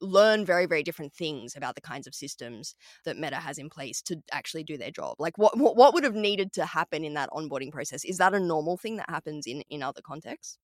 [0.00, 4.02] learn very, very different things about the kinds of systems that Meta has in place
[4.02, 5.16] to actually do their job?
[5.18, 8.04] Like, what what would have needed to happen in that onboarding process?
[8.04, 10.58] Is that a normal thing that happens in in other contexts?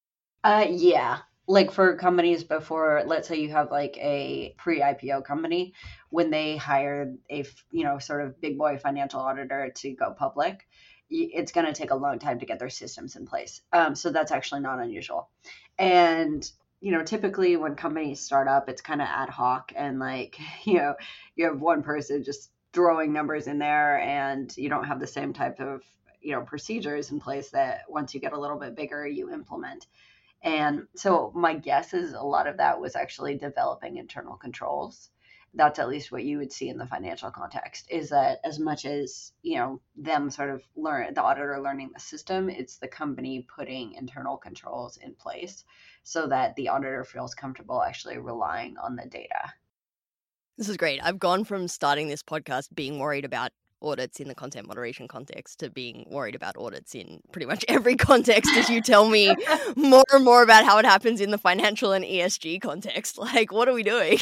[0.45, 1.19] Uh, yeah.
[1.51, 5.73] Like for companies before, let's say you have like a pre-IPO company,
[6.11, 10.67] when they hire a you know sort of big boy financial auditor to go public,
[11.11, 13.61] it's going to take a long time to get their systems in place.
[13.73, 15.29] Um, so that's actually not unusual.
[15.79, 20.39] And you know, typically when companies start up, it's kind of ad hoc and like
[20.65, 20.95] you know,
[21.37, 25.33] you have one person just throwing numbers in there, and you don't have the same
[25.33, 25.83] type of
[26.21, 29.87] you know procedures in place that once you get a little bit bigger, you implement.
[30.43, 35.11] And so my guess is a lot of that was actually developing internal controls
[35.55, 38.85] that's at least what you would see in the financial context is that as much
[38.85, 43.47] as you know them sort of learn the auditor learning the system it's the company
[43.55, 45.65] putting internal controls in place
[46.03, 49.53] so that the auditor feels comfortable actually relying on the data
[50.59, 54.35] this is great i've gone from starting this podcast being worried about audits in the
[54.35, 58.81] content moderation context to being worried about audits in pretty much every context as you
[58.81, 59.35] tell me
[59.77, 63.19] more and more about how it happens in the financial and ESG context.
[63.29, 64.19] Like, what are we doing?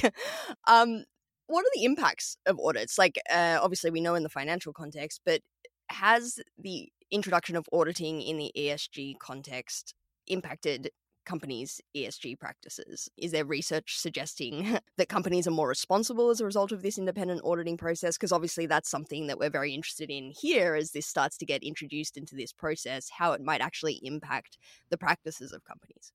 [0.67, 1.05] Um,
[1.47, 2.99] what are the impacts of audits?
[2.99, 5.43] Like, uh, obviously, we know in the financial context, but
[5.91, 9.95] has the introduction of auditing in the ESG context
[10.27, 10.91] impacted
[11.27, 13.11] companies' ESG practices?
[13.19, 17.43] Is there research suggesting that companies are more responsible as a result of this independent
[17.45, 18.17] auditing process?
[18.17, 21.63] Because obviously, that's something that we're very interested in here as this starts to get
[21.63, 24.57] introduced into this process, how it might actually impact
[24.89, 26.13] the practices of companies.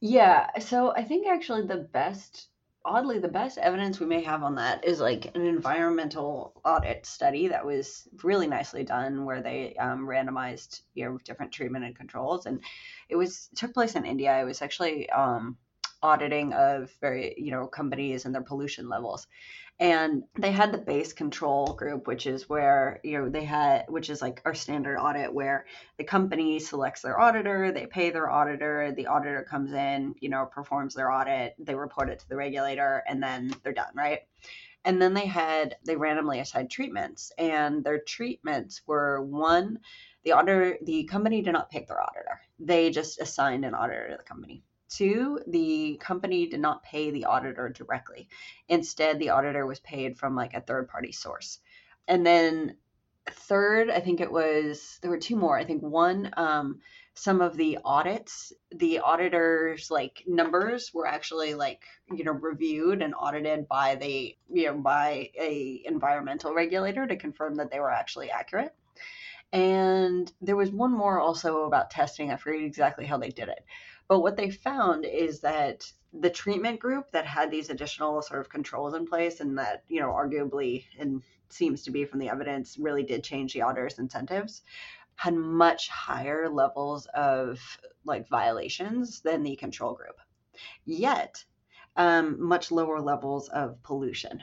[0.00, 2.48] Yeah, so I think actually the best,
[2.84, 7.48] oddly, the best evidence we may have on that is like an environmental audit study
[7.48, 12.46] that was really nicely done, where they um, randomized you know different treatment and controls,
[12.46, 12.62] and
[13.08, 14.40] it was took place in India.
[14.40, 15.56] It was actually um,
[16.02, 19.26] auditing of very you know companies and their pollution levels
[19.80, 24.10] and they had the base control group which is where you know they had which
[24.10, 25.64] is like our standard audit where
[25.96, 30.46] the company selects their auditor they pay their auditor the auditor comes in you know
[30.52, 34.20] performs their audit they report it to the regulator and then they're done right?
[34.84, 39.78] And then they had they randomly assigned treatments and their treatments were one
[40.24, 42.40] the auditor the company did not pick their auditor.
[42.58, 47.26] They just assigned an auditor to the company Two, the company did not pay the
[47.26, 48.28] auditor directly.
[48.68, 51.58] Instead, the auditor was paid from like a third party source.
[52.08, 52.76] And then
[53.30, 55.56] third, I think it was there were two more.
[55.56, 56.80] I think one, um,
[57.14, 63.14] some of the audits, the auditors like numbers were actually like you know reviewed and
[63.14, 68.30] audited by the you know by a environmental regulator to confirm that they were actually
[68.30, 68.74] accurate.
[69.52, 72.30] And there was one more also about testing.
[72.30, 73.64] I forget exactly how they did it.
[74.10, 78.48] But what they found is that the treatment group that had these additional sort of
[78.48, 82.76] controls in place and that, you know, arguably and seems to be from the evidence
[82.76, 84.62] really did change the auditor's incentives
[85.14, 87.60] had much higher levels of
[88.04, 90.16] like violations than the control group.
[90.84, 91.44] Yet,
[91.94, 94.42] um, much lower levels of pollution.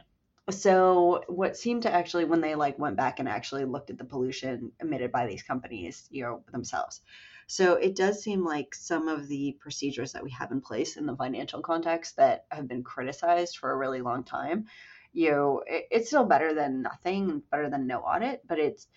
[0.50, 4.06] So what seemed to actually when they like went back and actually looked at the
[4.06, 7.02] pollution emitted by these companies, you know, themselves,
[7.48, 11.06] so it does seem like some of the procedures that we have in place in
[11.06, 14.66] the financial context that have been criticized for a really long time,
[15.14, 18.88] you know, it, it's still better than nothing, better than no audit, but it's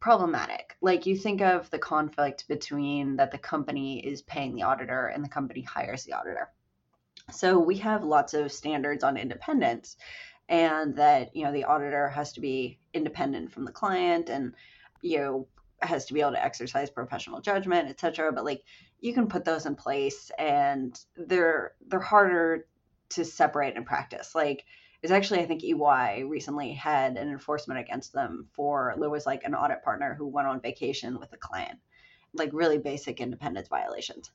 [0.00, 0.76] problematic.
[0.80, 5.24] Like you think of the conflict between that the company is paying the auditor and
[5.24, 6.50] the company hires the auditor.
[7.30, 9.96] So we have lots of standards on independence
[10.48, 14.54] and that, you know, the auditor has to be independent from the client and
[15.02, 15.46] you know
[15.82, 18.32] has to be able to exercise professional judgment, etc.
[18.32, 18.62] But like
[19.00, 22.66] you can put those in place, and they're they're harder
[23.10, 24.34] to separate in practice.
[24.34, 24.64] Like
[25.02, 29.44] it's actually I think EY recently had an enforcement against them for there was like
[29.44, 31.78] an audit partner who went on vacation with a client,
[32.34, 34.30] like really basic independence violations.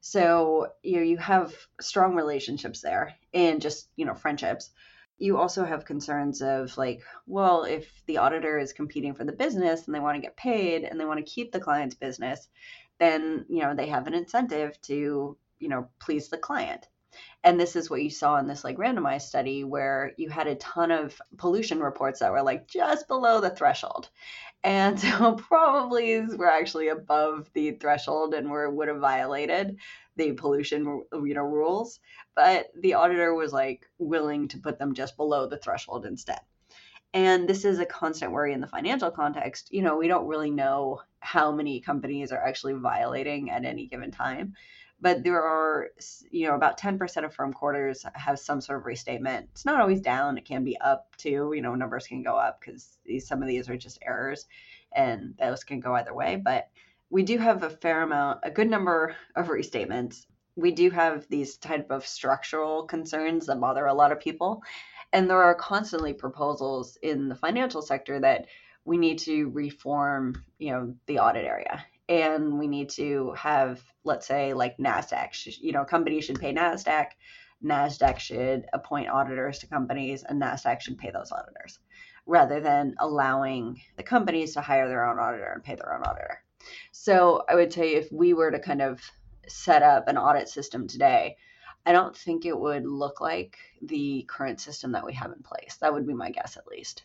[0.00, 4.70] So you know you have strong relationships there and just you know friendships
[5.18, 9.86] you also have concerns of like, well, if the auditor is competing for the business
[9.86, 12.48] and they want to get paid and they want to keep the client's business,
[12.98, 16.86] then, you know, they have an incentive to, you know, please the client.
[17.42, 20.54] And this is what you saw in this like randomized study where you had a
[20.56, 24.08] ton of pollution reports that were like just below the threshold.
[24.62, 29.78] And so probably were actually above the threshold and were would have violated
[30.18, 32.00] the pollution uh, you know rules
[32.34, 36.40] but the auditor was like willing to put them just below the threshold instead.
[37.14, 39.72] And this is a constant worry in the financial context.
[39.72, 44.10] You know we don't really know how many companies are actually violating at any given
[44.10, 44.54] time
[45.00, 45.90] but there are
[46.30, 49.48] you know about 10% of firm quarters have some sort of restatement.
[49.52, 50.38] It's not always down.
[50.38, 51.52] It can be up too.
[51.54, 54.46] You know numbers can go up because some of these are just errors
[54.92, 56.68] and those can go either way but
[57.10, 60.26] we do have a fair amount, a good number of restatements.
[60.56, 64.62] We do have these type of structural concerns that bother a lot of people.
[65.12, 68.46] And there are constantly proposals in the financial sector that
[68.84, 71.84] we need to reform, you know, the audit area.
[72.08, 77.06] And we need to have, let's say, like NASDAQ, you know, companies should pay NASDAQ.
[77.64, 81.78] NASDAQ should appoint auditors to companies, and NASDAQ should pay those auditors
[82.24, 86.42] rather than allowing the companies to hire their own auditor and pay their own auditor.
[86.92, 89.00] So I would say if we were to kind of
[89.46, 91.36] set up an audit system today,
[91.86, 95.78] I don't think it would look like the current system that we have in place.
[95.80, 97.04] That would be my guess, at least.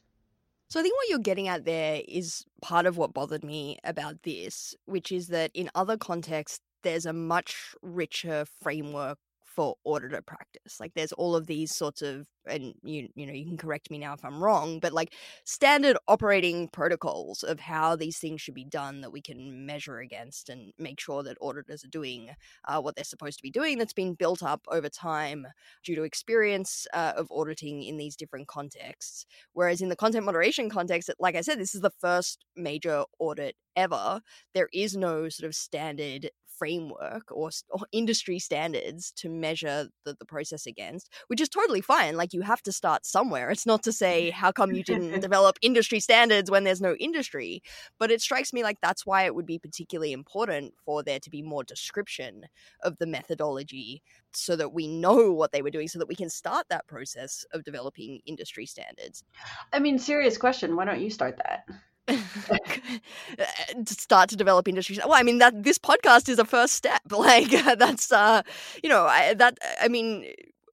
[0.69, 4.23] So I think what you're getting at there is part of what bothered me about
[4.23, 9.19] this, which is that in other contexts, there's a much richer framework
[9.55, 10.79] for auditor practice.
[10.79, 13.97] Like there's all of these sorts of and you you know you can correct me
[13.97, 15.13] now if I'm wrong, but like
[15.45, 20.49] standard operating protocols of how these things should be done that we can measure against
[20.49, 22.31] and make sure that auditors are doing
[22.67, 23.77] uh, what they're supposed to be doing.
[23.77, 25.47] That's been built up over time
[25.83, 29.25] due to experience uh, of auditing in these different contexts.
[29.53, 33.55] Whereas in the content moderation context, like I said, this is the first major audit
[33.75, 34.21] ever.
[34.53, 36.29] There is no sort of standard
[36.63, 42.15] framework or, or, industry standards to measure the, the process against, which is totally fine.
[42.15, 43.49] Like you have to start somewhere.
[43.49, 47.61] It's not to say, how come you didn't develop industry standards when there's no industry?
[47.99, 51.29] But it strikes me like that's why it would be particularly important for there to
[51.29, 52.45] be more description
[52.81, 54.01] of the methodology
[54.33, 57.45] so that we know what they were doing so that we can start that process
[57.51, 59.25] of developing industry standards.
[59.73, 60.77] I mean, serious question.
[60.77, 61.65] Why don't you start that?
[63.85, 67.01] start to develop industry well i mean that this podcast is a first step.
[67.11, 68.41] Like that's uh
[68.83, 70.25] you know I, that i mean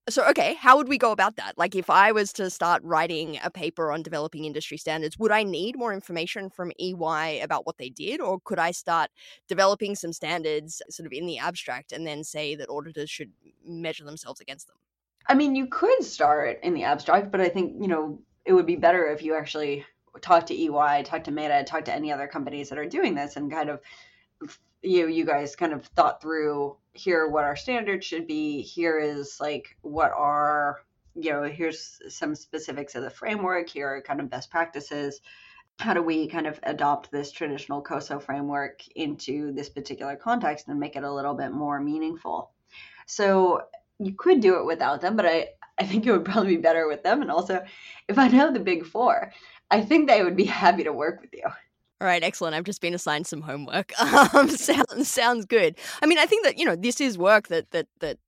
[0.08, 1.56] so okay how would we go about that?
[1.56, 5.44] Like if i was to start writing a paper on developing industry standards would i
[5.44, 8.20] need more information from ey about what they did?
[8.20, 9.10] Or could i start
[9.46, 13.30] developing some standards sort of in the abstract and then say that auditors should
[13.64, 14.76] measure themselves against them?
[15.28, 18.66] I mean you could start in the abstract but i think you know it would
[18.66, 19.84] be better if you actually
[20.20, 23.36] talk to EY, talk to Meta, talk to any other companies that are doing this,
[23.36, 23.80] and kind of
[24.82, 28.62] you you guys kind of thought through here what our standards should be.
[28.62, 30.82] Here is like what are
[31.14, 33.68] you know here's some specifics of the framework.
[33.68, 35.20] Here are kind of best practices.
[35.78, 40.78] How do we kind of adopt this traditional COSO framework into this particular context and
[40.78, 42.50] make it a little bit more meaningful?
[43.06, 43.62] So
[43.98, 45.48] you could do it without them, but I,
[45.78, 47.22] I think it would probably be better with them.
[47.22, 47.64] And also,
[48.08, 49.32] if I know the big four,
[49.70, 51.44] I think they would be happy to work with you.
[51.44, 52.54] All right, excellent.
[52.54, 53.92] I've just been assigned some homework.
[54.32, 55.76] Um, sounds sounds good.
[56.02, 58.18] I mean, I think that you know this is work that that that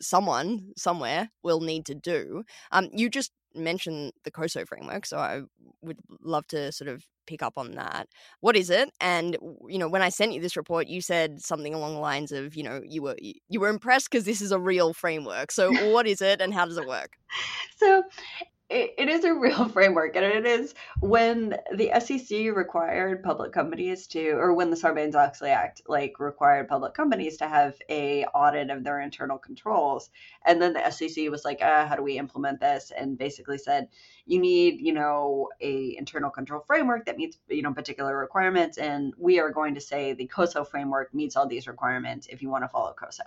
[0.00, 2.44] someone somewhere will need to do.
[2.70, 5.42] Um, you just mentioned the COSO framework, so I
[5.82, 8.08] would love to sort of pick up on that.
[8.40, 8.90] What is it?
[9.00, 9.36] And
[9.68, 12.54] you know, when I sent you this report, you said something along the lines of,
[12.54, 15.50] you know, you were you were impressed because this is a real framework.
[15.50, 17.16] So, what is it, and how does it work?
[17.76, 18.04] So,
[18.70, 24.06] it, it is a real framework and it is when the SEC required public companies
[24.08, 28.84] to or when the Sarbanes-Oxley Act like required public companies to have a audit of
[28.84, 30.10] their internal controls.
[30.46, 32.92] And then the SEC was like uh, how do we implement this?
[32.96, 33.88] And basically said
[34.26, 39.12] you need you know a internal control framework that meets you know particular requirements and
[39.18, 42.62] we are going to say the COSO framework meets all these requirements if you want
[42.62, 43.24] to follow COSO.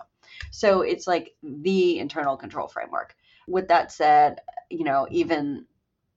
[0.50, 3.14] So it's like the internal control framework
[3.46, 4.40] with that said,
[4.70, 5.66] you know, even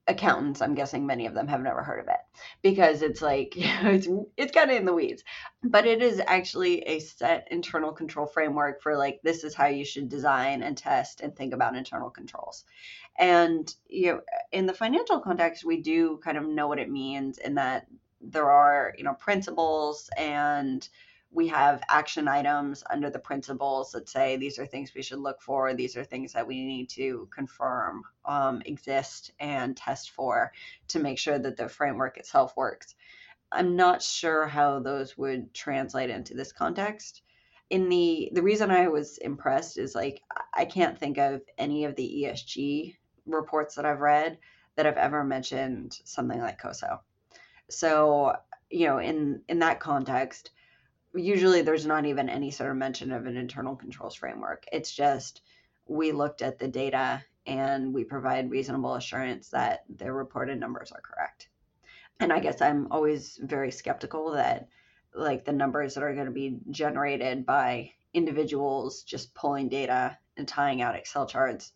[0.08, 2.20] accountants, I'm guessing many of them have never heard of it
[2.62, 5.22] because it's like you know, it's it's kind of in the weeds.
[5.62, 9.84] But it is actually a set internal control framework for like this is how you
[9.84, 12.64] should design and test and think about internal controls.
[13.18, 14.20] And you know,
[14.50, 17.86] in the financial context, we do kind of know what it means in that
[18.20, 20.88] there are, you know, principles and
[21.30, 25.42] we have action items under the principles that say these are things we should look
[25.42, 30.52] for, these are things that we need to confirm um, exist and test for
[30.88, 32.94] to make sure that the framework itself works.
[33.52, 37.22] I'm not sure how those would translate into this context.
[37.70, 40.22] In the the reason I was impressed is like
[40.54, 44.38] I can't think of any of the ESG reports that I've read
[44.76, 47.00] that have ever mentioned something like COSO.
[47.68, 48.36] So,
[48.70, 50.50] you know, in in that context,
[51.14, 54.64] usually there's not even any sort of mention of an internal controls framework.
[54.72, 55.42] It's just
[55.86, 61.00] we looked at the data and we provide reasonable assurance that the reported numbers are
[61.00, 61.48] correct.
[62.20, 64.68] And I guess I'm always very skeptical that
[65.14, 70.46] like the numbers that are going to be generated by individuals just pulling data and
[70.46, 71.72] tying out Excel charts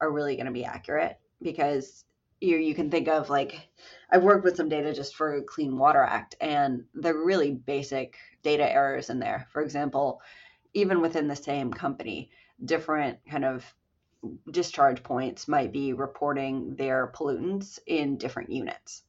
[0.00, 2.04] are really going to be accurate because
[2.40, 3.68] you you can think of like
[4.10, 8.16] I've worked with some data just for Clean Water Act and they're really basic
[8.46, 9.48] data errors in there.
[9.50, 10.22] For example,
[10.72, 12.30] even within the same company,
[12.64, 13.74] different kind of
[14.52, 19.02] discharge points might be reporting their pollutants in different units.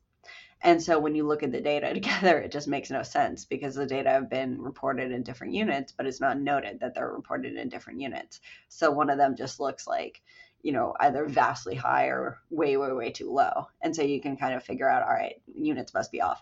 [0.64, 3.76] And so when you look at the data together, it just makes no sense because
[3.76, 7.58] the data have been reported in different units, but it's not noted that they're reported
[7.58, 8.42] in different units.
[8.70, 10.20] So one of them just looks like,
[10.64, 13.68] you know, either vastly high or way, way, way too low.
[13.84, 16.42] And so you can kind of figure out, all right, units must be off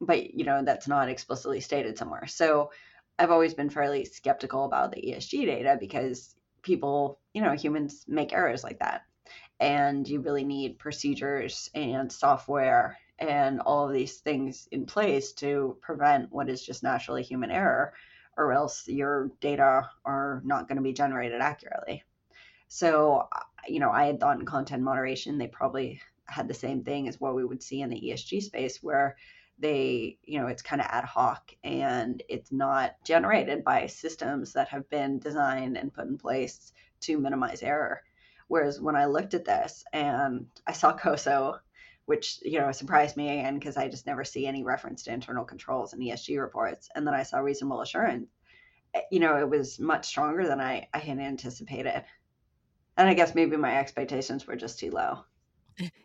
[0.00, 2.26] but you know that's not explicitly stated somewhere.
[2.26, 2.70] So
[3.18, 8.32] I've always been fairly skeptical about the ESG data because people, you know, humans make
[8.32, 9.02] errors like that.
[9.60, 15.76] And you really need procedures and software and all of these things in place to
[15.80, 17.92] prevent what is just naturally human error,
[18.36, 22.02] or else your data are not going to be generated accurately.
[22.66, 23.28] So,
[23.68, 27.20] you know, I had thought in content moderation, they probably had the same thing as
[27.20, 29.16] what we would see in the ESG space, where
[29.58, 34.68] they you know it's kind of ad hoc and it's not generated by systems that
[34.68, 38.02] have been designed and put in place to minimize error
[38.48, 41.58] whereas when i looked at this and i saw coso
[42.06, 45.44] which you know surprised me again because i just never see any reference to internal
[45.44, 48.28] controls in esg reports and then i saw reasonable assurance
[48.94, 52.04] eh, you know, it was much stronger than I, I had anticipated.
[52.96, 55.24] And I guess maybe my expectations were just too low.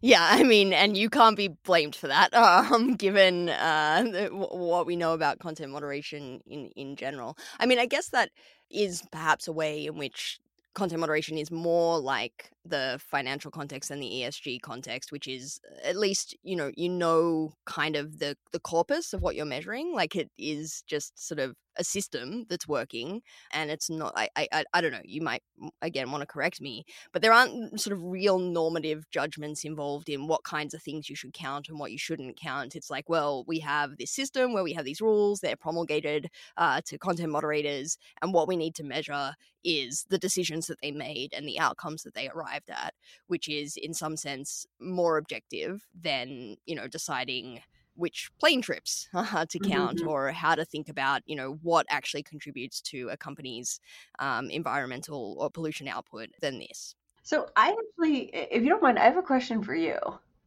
[0.01, 4.95] Yeah, I mean, and you can't be blamed for that, um, given uh, what we
[4.95, 7.37] know about content moderation in in general.
[7.59, 8.29] I mean, I guess that
[8.69, 10.39] is perhaps a way in which
[10.73, 15.97] content moderation is more like the financial context and the ESG context, which is at
[15.97, 19.93] least you know you know kind of the the corpus of what you're measuring.
[19.93, 23.21] Like it is just sort of a system that's working
[23.53, 25.41] and it's not I, I i don't know you might
[25.81, 30.27] again want to correct me but there aren't sort of real normative judgments involved in
[30.27, 33.45] what kinds of things you should count and what you shouldn't count it's like well
[33.47, 37.97] we have this system where we have these rules they're promulgated uh, to content moderators
[38.21, 42.03] and what we need to measure is the decisions that they made and the outcomes
[42.03, 42.93] that they arrived at
[43.27, 47.61] which is in some sense more objective than you know deciding
[47.99, 50.07] which plane trips uh, to count mm-hmm.
[50.07, 53.79] or how to think about you know what actually contributes to a company's
[54.19, 56.95] um, environmental or pollution output than this.
[57.23, 59.97] So i actually if you don't mind i have a question for you.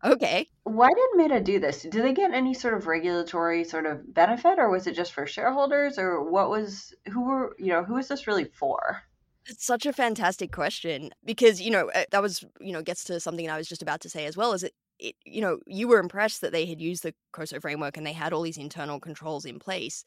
[0.05, 0.49] Okay.
[0.65, 1.83] Why did meta do this?
[1.83, 5.29] Did they get any sort of regulatory sort of benefit or was it just for
[5.29, 9.03] shareholders or what was who were you know who is this really for
[9.47, 13.21] it's such a fantastic question because you know uh, that was you know gets to
[13.21, 14.53] something I was just about to say as well.
[14.53, 17.97] Is it it, you know, you were impressed that they had used the COSO framework
[17.97, 20.05] and they had all these internal controls in place.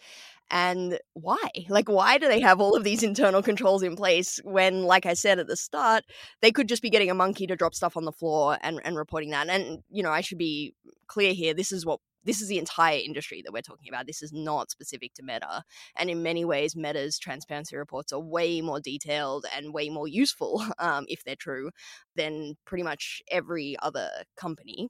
[0.49, 1.49] And why?
[1.67, 5.13] Like, why do they have all of these internal controls in place when, like I
[5.13, 6.05] said at the start,
[6.41, 8.95] they could just be getting a monkey to drop stuff on the floor and, and
[8.95, 9.49] reporting that?
[9.49, 10.73] And, you know, I should be
[11.07, 14.07] clear here this is what this is the entire industry that we're talking about.
[14.07, 15.63] This is not specific to Meta.
[15.95, 20.63] And in many ways, Meta's transparency reports are way more detailed and way more useful,
[20.79, 21.71] um, if they're true,
[22.15, 24.89] than pretty much every other company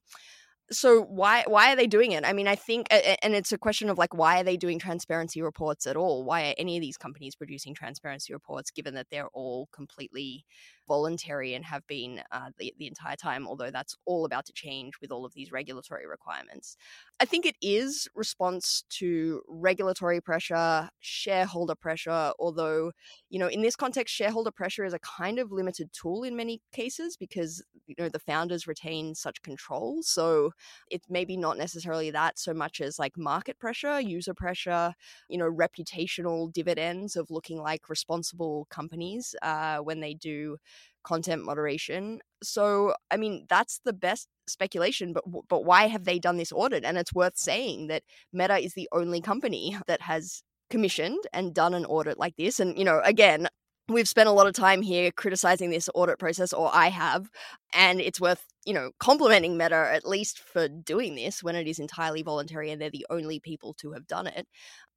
[0.72, 3.90] so why why are they doing it i mean i think and it's a question
[3.90, 6.98] of like why are they doing transparency reports at all why are any of these
[6.98, 10.44] companies producing transparency reports given that they're all completely
[10.88, 14.94] voluntary and have been uh, the, the entire time, although that's all about to change
[15.02, 16.78] with all of these regulatory requirements.
[17.20, 22.92] I think it is response to regulatory pressure, shareholder pressure, although,
[23.30, 26.62] you know, in this context, shareholder pressure is a kind of limited tool in many
[26.74, 30.02] cases because, you know, the founders retain such control.
[30.04, 30.52] So
[30.90, 34.94] it's maybe not necessarily that so much as like market pressure, user pressure,
[35.30, 40.58] you know, reputational dividends of looking like responsible companies uh, when they do
[41.04, 42.20] content moderation.
[42.44, 46.84] So, I mean, that's the best speculation, but but why have they done this audit?
[46.84, 48.04] And it's worth saying that
[48.34, 52.60] Meta is the only company that has commissioned and done an audit like this.
[52.60, 53.48] And, you know, again,
[53.88, 57.30] we've spent a lot of time here criticizing this audit process, or I have,
[57.74, 61.80] and it's worth, you know, complimenting Meta at least for doing this when it is
[61.80, 64.48] entirely voluntary and they're the only people to have done it.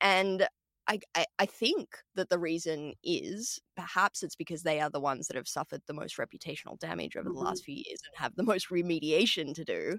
[0.01, 0.47] And
[0.89, 5.29] I, I, I think that the reason is perhaps it's because they are the ones
[5.29, 7.39] that have suffered the most reputational damage over mm-hmm.
[7.39, 9.99] the last few years and have the most remediation to do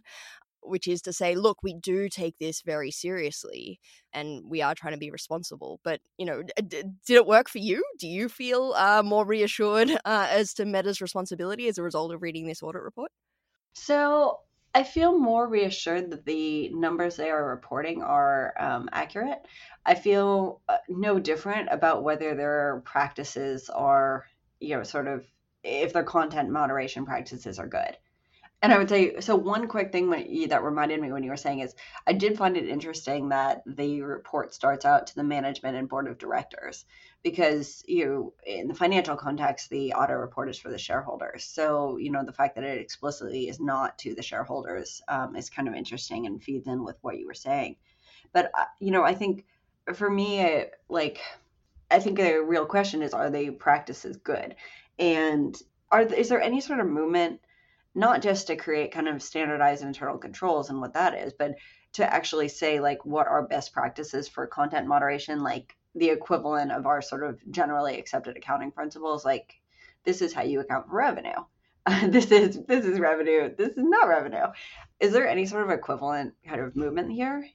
[0.61, 3.79] which is to say look we do take this very seriously
[4.13, 7.59] and we are trying to be responsible but you know d- did it work for
[7.59, 12.13] you do you feel uh, more reassured uh, as to meta's responsibility as a result
[12.13, 13.11] of reading this audit report
[13.73, 14.39] so
[14.75, 19.39] I feel more reassured that the numbers they are reporting are um, accurate.
[19.85, 24.25] I feel uh, no different about whether their practices are,
[24.59, 25.25] you know, sort of
[25.63, 27.97] if their content moderation practices are good.
[28.61, 29.37] And I would say so.
[29.37, 30.09] One quick thing
[30.49, 34.01] that reminded me when you were saying is I did find it interesting that the
[34.01, 36.83] report starts out to the management and board of directors
[37.23, 41.45] because you in the financial context the audit report is for the shareholders.
[41.45, 45.49] So you know the fact that it explicitly is not to the shareholders um, is
[45.49, 47.77] kind of interesting and feeds in with what you were saying.
[48.33, 49.45] But uh, you know I think
[49.93, 51.21] for me like
[51.89, 54.55] I think the real question is are they practices good
[54.97, 55.57] and
[55.91, 57.39] are is there any sort of movement
[57.95, 61.55] not just to create kind of standardized internal controls and what that is, but
[61.93, 66.85] to actually say like what are best practices for content moderation, like the equivalent of
[66.85, 69.53] our sort of generally accepted accounting principles, like
[70.03, 71.31] this is how you account for revenue.
[71.85, 73.53] Uh, this is this is revenue.
[73.55, 74.45] This is not revenue.
[74.99, 77.47] Is there any sort of equivalent kind of movement here?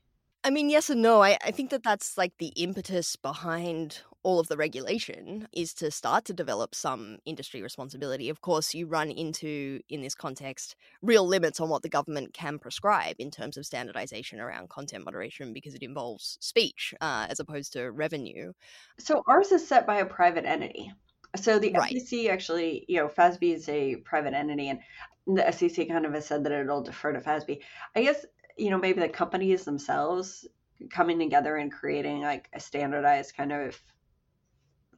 [0.42, 1.22] I mean, yes and no.
[1.22, 5.90] I, I think that that's like the impetus behind all of the regulation is to
[5.90, 8.28] start to develop some industry responsibility.
[8.28, 12.58] Of course, you run into, in this context, real limits on what the government can
[12.58, 17.74] prescribe in terms of standardization around content moderation because it involves speech uh, as opposed
[17.74, 18.52] to revenue.
[18.98, 20.92] So ours is set by a private entity.
[21.36, 22.00] So the right.
[22.00, 24.80] SEC actually, you know, FASB is a private entity, and
[25.26, 27.60] the SEC kind of has said that it'll defer to FASB.
[27.94, 28.24] I guess
[28.56, 30.46] you know maybe the companies themselves
[30.90, 33.80] coming together and creating like a standardized kind of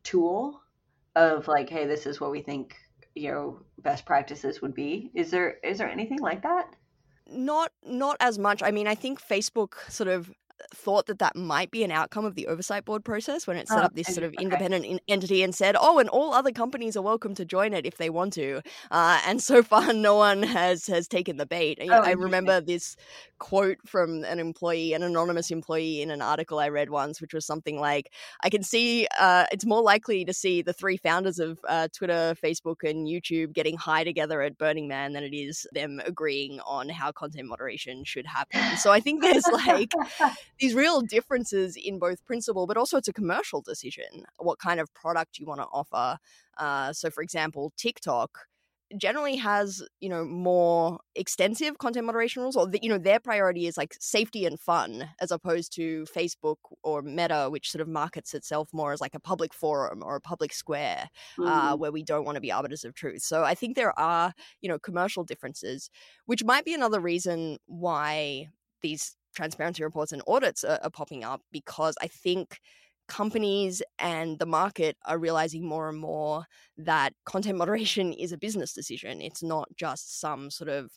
[0.06, 0.60] tool
[1.16, 2.76] of like, hey, this is what we think
[3.16, 5.10] you know best practices would be.
[5.14, 6.66] Is there is there anything like that?
[7.28, 8.62] Not not as much.
[8.62, 10.32] I mean, I think Facebook sort of
[10.74, 13.82] thought that that might be an outcome of the oversight board process when it set
[13.82, 16.96] oh, up this sort of independent in- entity and said, "Oh, and all other companies
[16.96, 20.42] are welcome to join it if they want to." Uh, and so far, no one
[20.42, 21.78] has has taken the bait.
[21.82, 22.96] Oh, I remember this
[23.38, 27.44] quote from an employee, an anonymous employee, in an article I read once, which was
[27.44, 31.58] something like, "I can see uh, it's more likely to see the three founders of
[31.68, 36.00] uh, Twitter, Facebook, and YouTube getting high together at Burning Man than it is them
[36.04, 39.92] agreeing on how content moderation should happen." So I think there's like
[40.58, 44.92] these real differences in both principle, but also it's a commercial decision what kind of
[44.94, 46.18] product you want to offer.
[46.58, 48.46] Uh, so, for example, TikTok
[48.96, 53.66] generally has you know more extensive content moderation rules or the, you know their priority
[53.66, 58.32] is like safety and fun as opposed to facebook or meta which sort of markets
[58.32, 61.50] itself more as like a public forum or a public square uh, mm-hmm.
[61.50, 64.32] uh, where we don't want to be arbiters of truth so i think there are
[64.60, 65.90] you know commercial differences
[66.26, 68.48] which might be another reason why
[68.82, 72.58] these transparency reports and audits are, are popping up because I think
[73.06, 76.44] companies and the market are realizing more and more
[76.76, 79.20] that content moderation is a business decision.
[79.20, 80.90] It's not just some sort of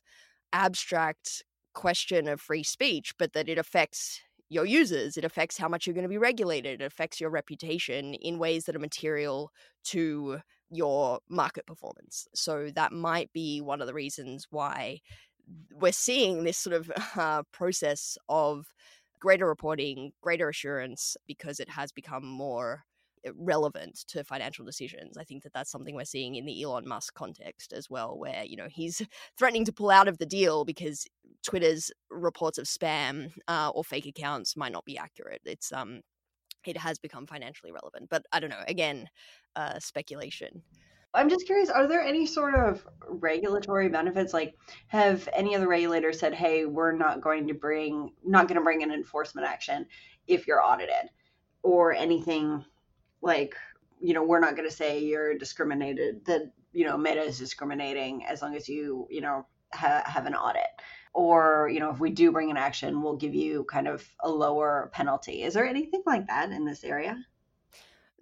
[0.54, 5.18] abstract question of free speech, but that it affects your users.
[5.18, 6.82] It affects how much you're going to be regulated.
[6.82, 9.52] It affects your reputation in ways that are material
[9.86, 10.40] to
[10.72, 12.28] your market performance.
[12.34, 15.00] So that might be one of the reasons why
[15.74, 18.68] we're seeing this sort of uh, process of
[19.20, 22.84] greater reporting, greater assurance, because it has become more
[23.26, 25.18] eh, relevant to financial decisions.
[25.18, 28.44] I think that that's something we're seeing in the Elon Musk context as well, where
[28.46, 29.02] you know he's
[29.38, 31.06] threatening to pull out of the deal because
[31.44, 35.42] Twitter's reports of spam uh, or fake accounts might not be accurate.
[35.46, 36.02] It's um,
[36.66, 38.64] it has become financially relevant, but I don't know.
[38.68, 39.10] Again,
[39.56, 40.62] uh, speculation.
[41.14, 44.34] I'm just curious, are there any sort of regulatory benefits?
[44.34, 44.56] Like,
[44.88, 48.64] have any of the regulators said, hey, we're not going to bring, not going to
[48.64, 49.88] bring an enforcement action
[50.28, 51.10] if you're audited
[51.64, 52.64] or anything
[53.22, 53.56] like,
[54.00, 58.24] you know, we're not going to say you're discriminated, that, you know, Meta is discriminating
[58.26, 60.68] as long as you, you know, ha- have an audit.
[61.14, 64.30] Or, you know, if we do bring an action, we'll give you kind of a
[64.30, 65.42] lower penalty.
[65.42, 67.18] Is there anything like that in this area?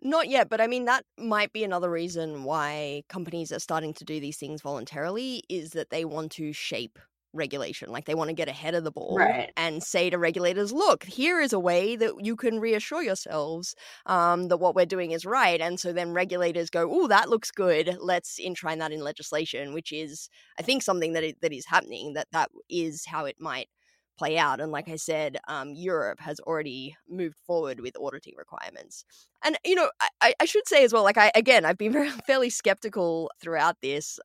[0.02, 4.06] Not yet, but I mean, that might be another reason why companies are starting to
[4.06, 7.00] do these things voluntarily is that they want to shape
[7.34, 7.92] regulation.
[7.92, 9.52] Like they want to get ahead of the ball right.
[9.56, 13.76] and say to regulators, look, here is a way that you can reassure yourselves
[14.06, 15.60] um, that what we're doing is right.
[15.62, 17.98] And so then regulators go, oh, that looks good.
[18.02, 20.30] Let's enshrine that in legislation, which is,
[20.60, 23.70] I think, something that, it, that is happening, that that is how it might
[24.18, 24.60] play out.
[24.60, 29.06] And like I said, um, Europe has already moved forward with auditing requirements.
[29.44, 29.90] And you know,
[30.22, 33.78] I, I should say as well, like I again, I've been very fairly skeptical throughout
[33.82, 34.20] this,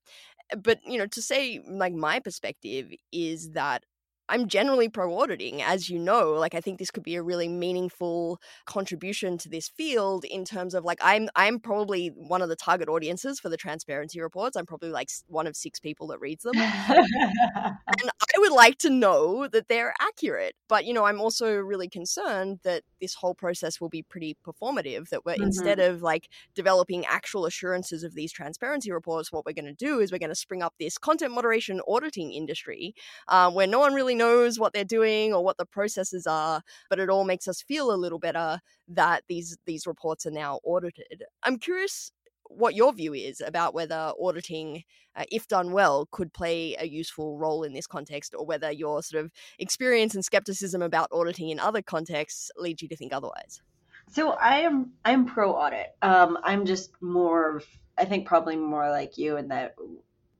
[0.62, 3.84] but you know, to say like my perspective is that
[4.32, 6.32] I'm generally pro auditing, as you know.
[6.32, 10.74] Like, I think this could be a really meaningful contribution to this field in terms
[10.74, 14.56] of like I'm I'm probably one of the target audiences for the transparency reports.
[14.56, 18.90] I'm probably like one of six people that reads them, and I would like to
[18.90, 20.54] know that they're accurate.
[20.66, 25.10] But you know, I'm also really concerned that this whole process will be pretty performative.
[25.10, 25.42] That we're mm-hmm.
[25.42, 30.00] instead of like developing actual assurances of these transparency reports, what we're going to do
[30.00, 32.94] is we're going to spring up this content moderation auditing industry
[33.28, 34.21] uh, where no one really knows
[34.58, 37.96] what they're doing or what the processes are, but it all makes us feel a
[37.96, 41.22] little better that these these reports are now audited.
[41.42, 42.12] I'm curious
[42.48, 44.84] what your view is about whether auditing,
[45.16, 49.02] uh, if done well, could play a useful role in this context, or whether your
[49.02, 53.62] sort of experience and skepticism about auditing in other contexts leads you to think otherwise.
[54.10, 55.94] So I am I'm pro audit.
[56.02, 57.62] Um, I'm just more,
[57.96, 59.74] I think probably more like you in that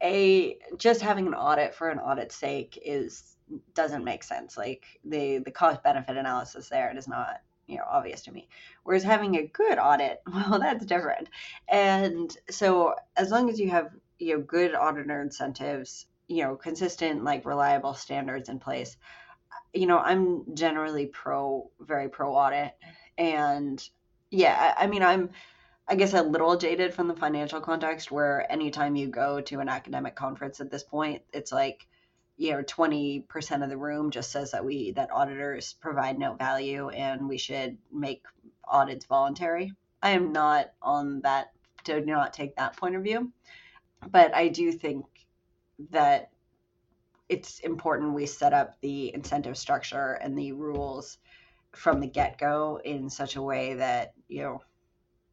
[0.03, 3.37] a just having an audit for an audit's sake is
[3.75, 4.57] doesn't make sense.
[4.57, 8.49] Like the the cost benefit analysis there, it is not you know obvious to me.
[8.85, 11.29] Whereas having a good audit, well, that's different.
[11.69, 17.25] And so as long as you have you know good auditor incentives, you know consistent
[17.25, 18.97] like reliable standards in place,
[19.73, 22.73] you know I'm generally pro very pro audit.
[23.19, 23.87] And
[24.31, 25.31] yeah, I, I mean I'm
[25.89, 29.69] I guess a little jaded from the financial context where anytime you go to an
[29.69, 31.87] academic conference at this point, it's like
[32.37, 36.89] you know 20% of the room just says that we that auditors provide no value
[36.89, 38.23] and we should make
[38.65, 39.73] audits voluntary.
[40.03, 41.53] I am not on that
[41.85, 43.33] to not take that point of view.
[44.11, 45.05] But i do think
[45.91, 46.31] that
[47.29, 51.19] it's important we set up the incentive structure and the rules
[51.73, 54.63] from the get-go in such a way that you know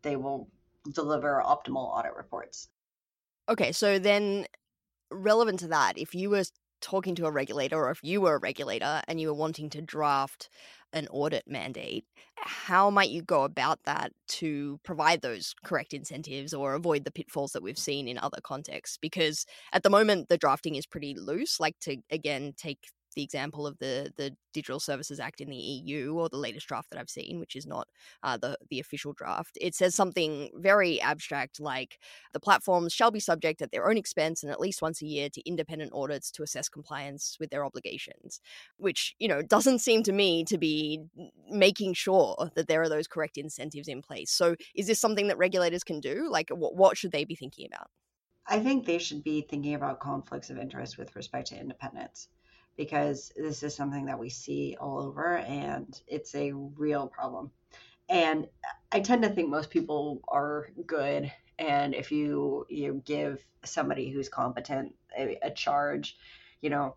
[0.01, 0.49] they will
[0.93, 2.69] deliver optimal audit reports.
[3.47, 4.45] Okay, so then
[5.11, 6.43] relevant to that, if you were
[6.81, 9.81] talking to a regulator or if you were a regulator and you were wanting to
[9.81, 10.49] draft
[10.93, 12.05] an audit mandate,
[12.37, 17.51] how might you go about that to provide those correct incentives or avoid the pitfalls
[17.51, 18.97] that we've seen in other contexts?
[18.97, 21.59] Because at the moment, the drafting is pretty loose.
[21.59, 22.79] Like to, again, take
[23.15, 26.89] the example of the the Digital Services Act in the EU or the latest draft
[26.89, 27.87] that I've seen, which is not
[28.23, 29.57] uh, the the official draft.
[29.61, 31.99] It says something very abstract like
[32.33, 35.29] the platforms shall be subject at their own expense and at least once a year
[35.29, 38.41] to independent audits to assess compliance with their obligations,
[38.77, 40.99] which you know doesn't seem to me to be
[41.49, 44.31] making sure that there are those correct incentives in place.
[44.31, 46.27] So is this something that regulators can do?
[46.29, 47.87] Like what what should they be thinking about?
[48.47, 52.29] I think they should be thinking about conflicts of interest with respect to independence
[52.79, 57.51] because this is something that we see all over and it's a real problem.
[58.07, 58.47] And
[58.89, 64.29] I tend to think most people are good and if you you give somebody who's
[64.29, 66.15] competent a, a charge,
[66.61, 66.95] you know,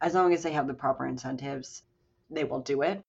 [0.00, 1.82] as long as they have the proper incentives,
[2.30, 3.02] they will do it.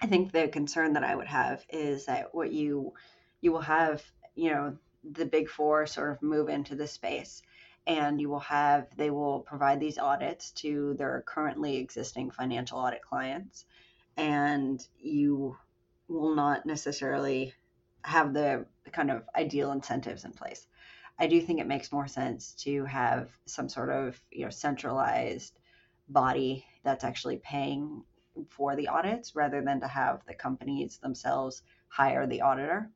[0.00, 2.94] I think the concern that I would have is that what you
[3.42, 4.02] you will have,
[4.34, 7.42] you know, the big four sort of move into the space
[7.88, 13.00] and you will have they will provide these audits to their currently existing financial audit
[13.02, 13.64] clients.
[14.18, 15.56] And you
[16.06, 17.54] will not necessarily
[18.02, 20.66] have the kind of ideal incentives in place.
[21.18, 25.58] I do think it makes more sense to have some sort of you know centralized
[26.10, 28.04] body that's actually paying
[28.50, 32.90] for the audits rather than to have the companies themselves hire the auditor.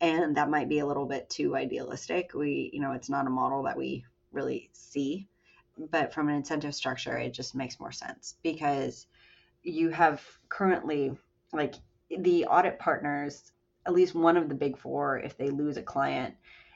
[0.00, 2.34] And that might be a little bit too idealistic.
[2.34, 4.04] We you know it's not a model that we
[4.36, 5.26] really see.
[5.90, 9.06] But from an incentive structure, it just makes more sense because
[9.62, 11.16] you have currently
[11.52, 11.74] like
[12.08, 13.52] the audit partners,
[13.84, 16.34] at least one of the big four, if they lose a client,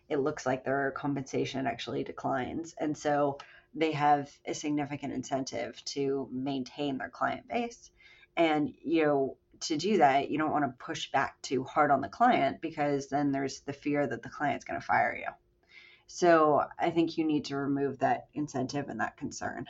[0.08, 2.74] it looks like their compensation actually declines.
[2.78, 3.38] And so
[3.74, 7.90] they have a significant incentive to maintain their client base.
[8.36, 12.00] And, you know, to do that, you don't want to push back too hard on
[12.00, 15.30] the client because then there's the fear that the client's going to fire you.
[16.12, 19.66] So I think you need to remove that incentive and that concern.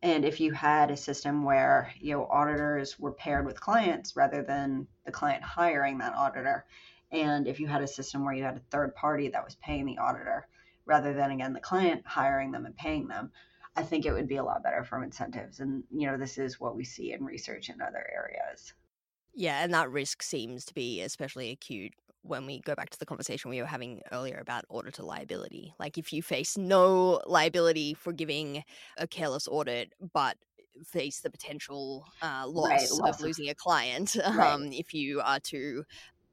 [0.00, 4.44] And if you had a system where you know auditors were paired with clients rather
[4.44, 6.66] than the client hiring that auditor,
[7.10, 9.86] and if you had a system where you had a third party that was paying
[9.86, 10.46] the auditor
[10.86, 13.32] rather than again the client hiring them and paying them,
[13.74, 15.58] I think it would be a lot better for incentives.
[15.58, 18.72] And you know this is what we see in research in other areas.
[19.34, 23.06] Yeah, and that risk seems to be especially acute when we go back to the
[23.06, 25.74] conversation we were having earlier about auditor liability.
[25.78, 28.62] Like if you face no liability for giving
[28.98, 30.36] a careless audit, but
[30.84, 34.52] face the potential uh, loss right, of losing a client right.
[34.52, 35.84] um, if you are too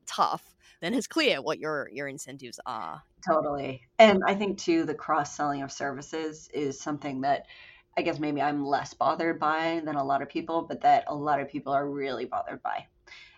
[0.05, 3.01] tough, then it's clear what your your incentives are.
[3.25, 7.45] Totally, and I think too the cross selling of services is something that.
[7.99, 11.15] I guess maybe I'm less bothered by than a lot of people, but that a
[11.15, 12.85] lot of people are really bothered by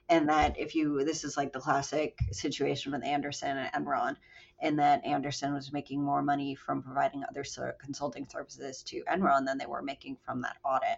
[0.10, 4.16] and that if you this is like the classic situation with Andersen and Enron,
[4.60, 7.44] and that Andersen was making more money from providing other
[7.80, 10.98] consulting services to Enron than they were making from that audit.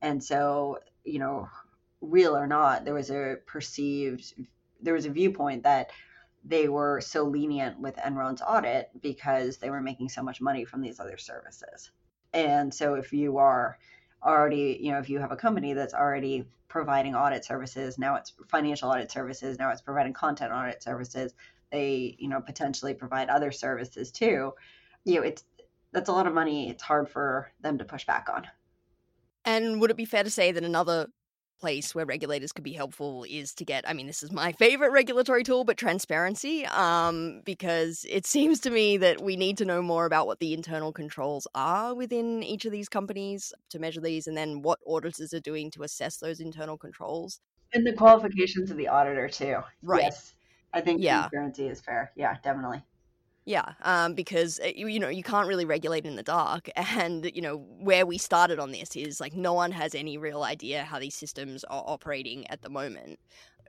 [0.00, 1.48] And so, you know,
[2.00, 4.34] real or not, there was a perceived
[4.80, 5.90] there was a viewpoint that
[6.44, 10.82] they were so lenient with Enron's audit because they were making so much money from
[10.82, 11.90] these other services.
[12.34, 13.78] And so if you are
[14.24, 18.32] already, you know, if you have a company that's already providing audit services, now it's
[18.48, 21.34] financial audit services, now it's providing content audit services,
[21.70, 24.52] they, you know, potentially provide other services too.
[25.04, 25.44] You know, it's
[25.92, 26.70] that's a lot of money.
[26.70, 28.46] It's hard for them to push back on.
[29.44, 31.06] And would it be fair to say that another
[31.60, 34.90] place where regulators could be helpful is to get i mean this is my favorite
[34.90, 39.80] regulatory tool but transparency um, because it seems to me that we need to know
[39.82, 44.26] more about what the internal controls are within each of these companies to measure these
[44.26, 47.40] and then what auditors are doing to assess those internal controls.
[47.72, 49.58] And the qualifications of the auditor too.
[49.82, 50.02] Right.
[50.02, 50.34] Yes.
[50.72, 51.20] I think yeah.
[51.20, 52.12] transparency is fair.
[52.16, 52.82] Yeah definitely
[53.46, 57.30] yeah, um, because eh, you, you know you can't really regulate in the dark, and
[57.34, 60.84] you know where we started on this is like no one has any real idea
[60.84, 63.18] how these systems are operating at the moment,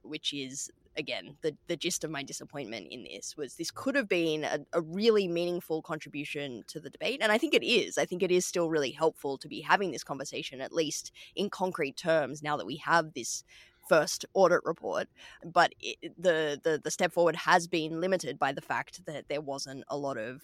[0.03, 4.07] which is again the the gist of my disappointment in this was this could have
[4.07, 7.97] been a, a really meaningful contribution to the debate, and I think it is.
[7.97, 11.49] I think it is still really helpful to be having this conversation at least in
[11.49, 13.43] concrete terms now that we have this
[13.87, 15.07] first audit report,
[15.43, 19.41] but it, the, the the step forward has been limited by the fact that there
[19.41, 20.41] wasn't a lot of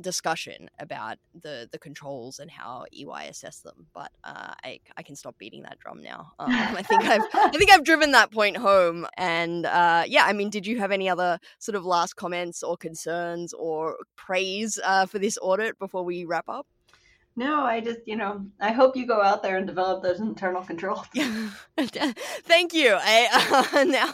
[0.00, 3.86] discussion about the the controls and how EY assess them.
[3.94, 6.32] But uh, I I can stop beating that drum now.
[6.44, 9.06] Um, I think I've I think I've driven that point home.
[9.16, 12.76] And uh, yeah, I mean, did you have any other sort of last comments or
[12.76, 16.66] concerns or praise uh, for this audit before we wrap up?
[17.36, 20.62] No, I just, you know, I hope you go out there and develop those internal
[20.62, 21.04] controls.
[21.76, 22.96] Thank you.
[22.96, 24.12] I uh, now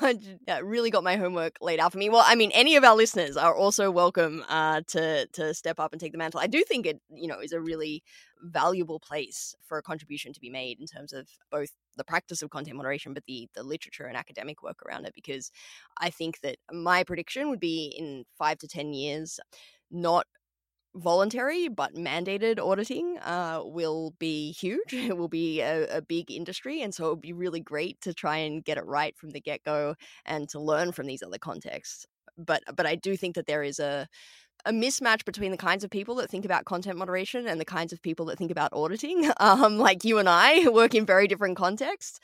[0.49, 2.09] I really got my homework laid out for me.
[2.09, 5.93] Well, I mean, any of our listeners are also welcome uh, to to step up
[5.93, 6.41] and take the mantle.
[6.41, 8.03] I do think it, you know, is a really
[8.43, 12.49] valuable place for a contribution to be made in terms of both the practice of
[12.49, 15.13] content moderation, but the the literature and academic work around it.
[15.15, 15.51] Because
[15.99, 19.39] I think that my prediction would be in five to ten years,
[19.91, 20.27] not
[20.95, 24.93] voluntary but mandated auditing uh, will be huge.
[25.11, 26.83] It will be a, a, big industry.
[26.83, 29.41] And so it would be really great to try and get it right from the
[29.41, 32.07] get go and to learn from these other contexts.
[32.39, 34.07] But but I do think that there is a
[34.67, 37.93] a mismatch between the kinds of people that think about content moderation and the kinds
[37.93, 39.31] of people that think about auditing.
[39.41, 42.21] Um, like you and I work in very different contexts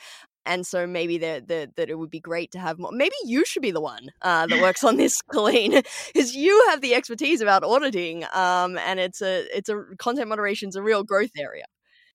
[0.46, 2.90] and so maybe that that that it would be great to have more.
[2.92, 5.82] Maybe you should be the one uh, that works on this, Colleen,
[6.14, 10.68] because you have the expertise about auditing, um, and it's a it's a content moderation
[10.68, 11.64] is a real growth area.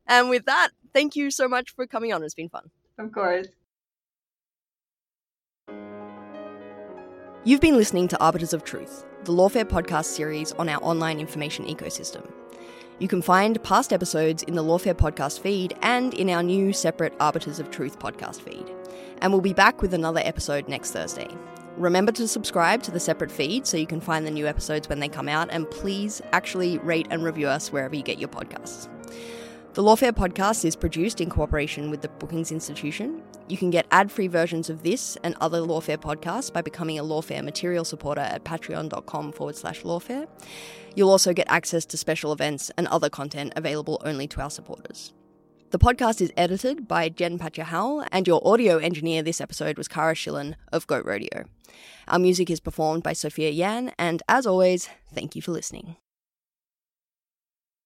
[0.07, 2.23] And with that, thank you so much for coming on.
[2.23, 2.71] It's been fun.
[2.97, 3.47] Of course.
[7.43, 11.65] You've been listening to Arbiters of Truth, the Lawfare podcast series on our online information
[11.65, 12.31] ecosystem.
[13.01, 17.15] You can find past episodes in the Lawfare podcast feed and in our new separate
[17.19, 18.71] Arbiters of Truth podcast feed.
[19.23, 21.27] And we'll be back with another episode next Thursday.
[21.77, 24.99] Remember to subscribe to the separate feed so you can find the new episodes when
[24.99, 28.87] they come out, and please actually rate and review us wherever you get your podcasts.
[29.73, 33.23] The Lawfare podcast is produced in cooperation with the Brookings Institution.
[33.51, 37.03] You can get ad free versions of this and other Lawfare podcasts by becoming a
[37.03, 40.25] Lawfare material supporter at patreon.com forward slash lawfare.
[40.95, 45.13] You'll also get access to special events and other content available only to our supporters.
[45.71, 49.89] The podcast is edited by Jen Patja Howell, and your audio engineer this episode was
[49.89, 51.43] Cara Shillenn of Goat Rodeo.
[52.07, 55.97] Our music is performed by Sophia Yan, and as always, thank you for listening.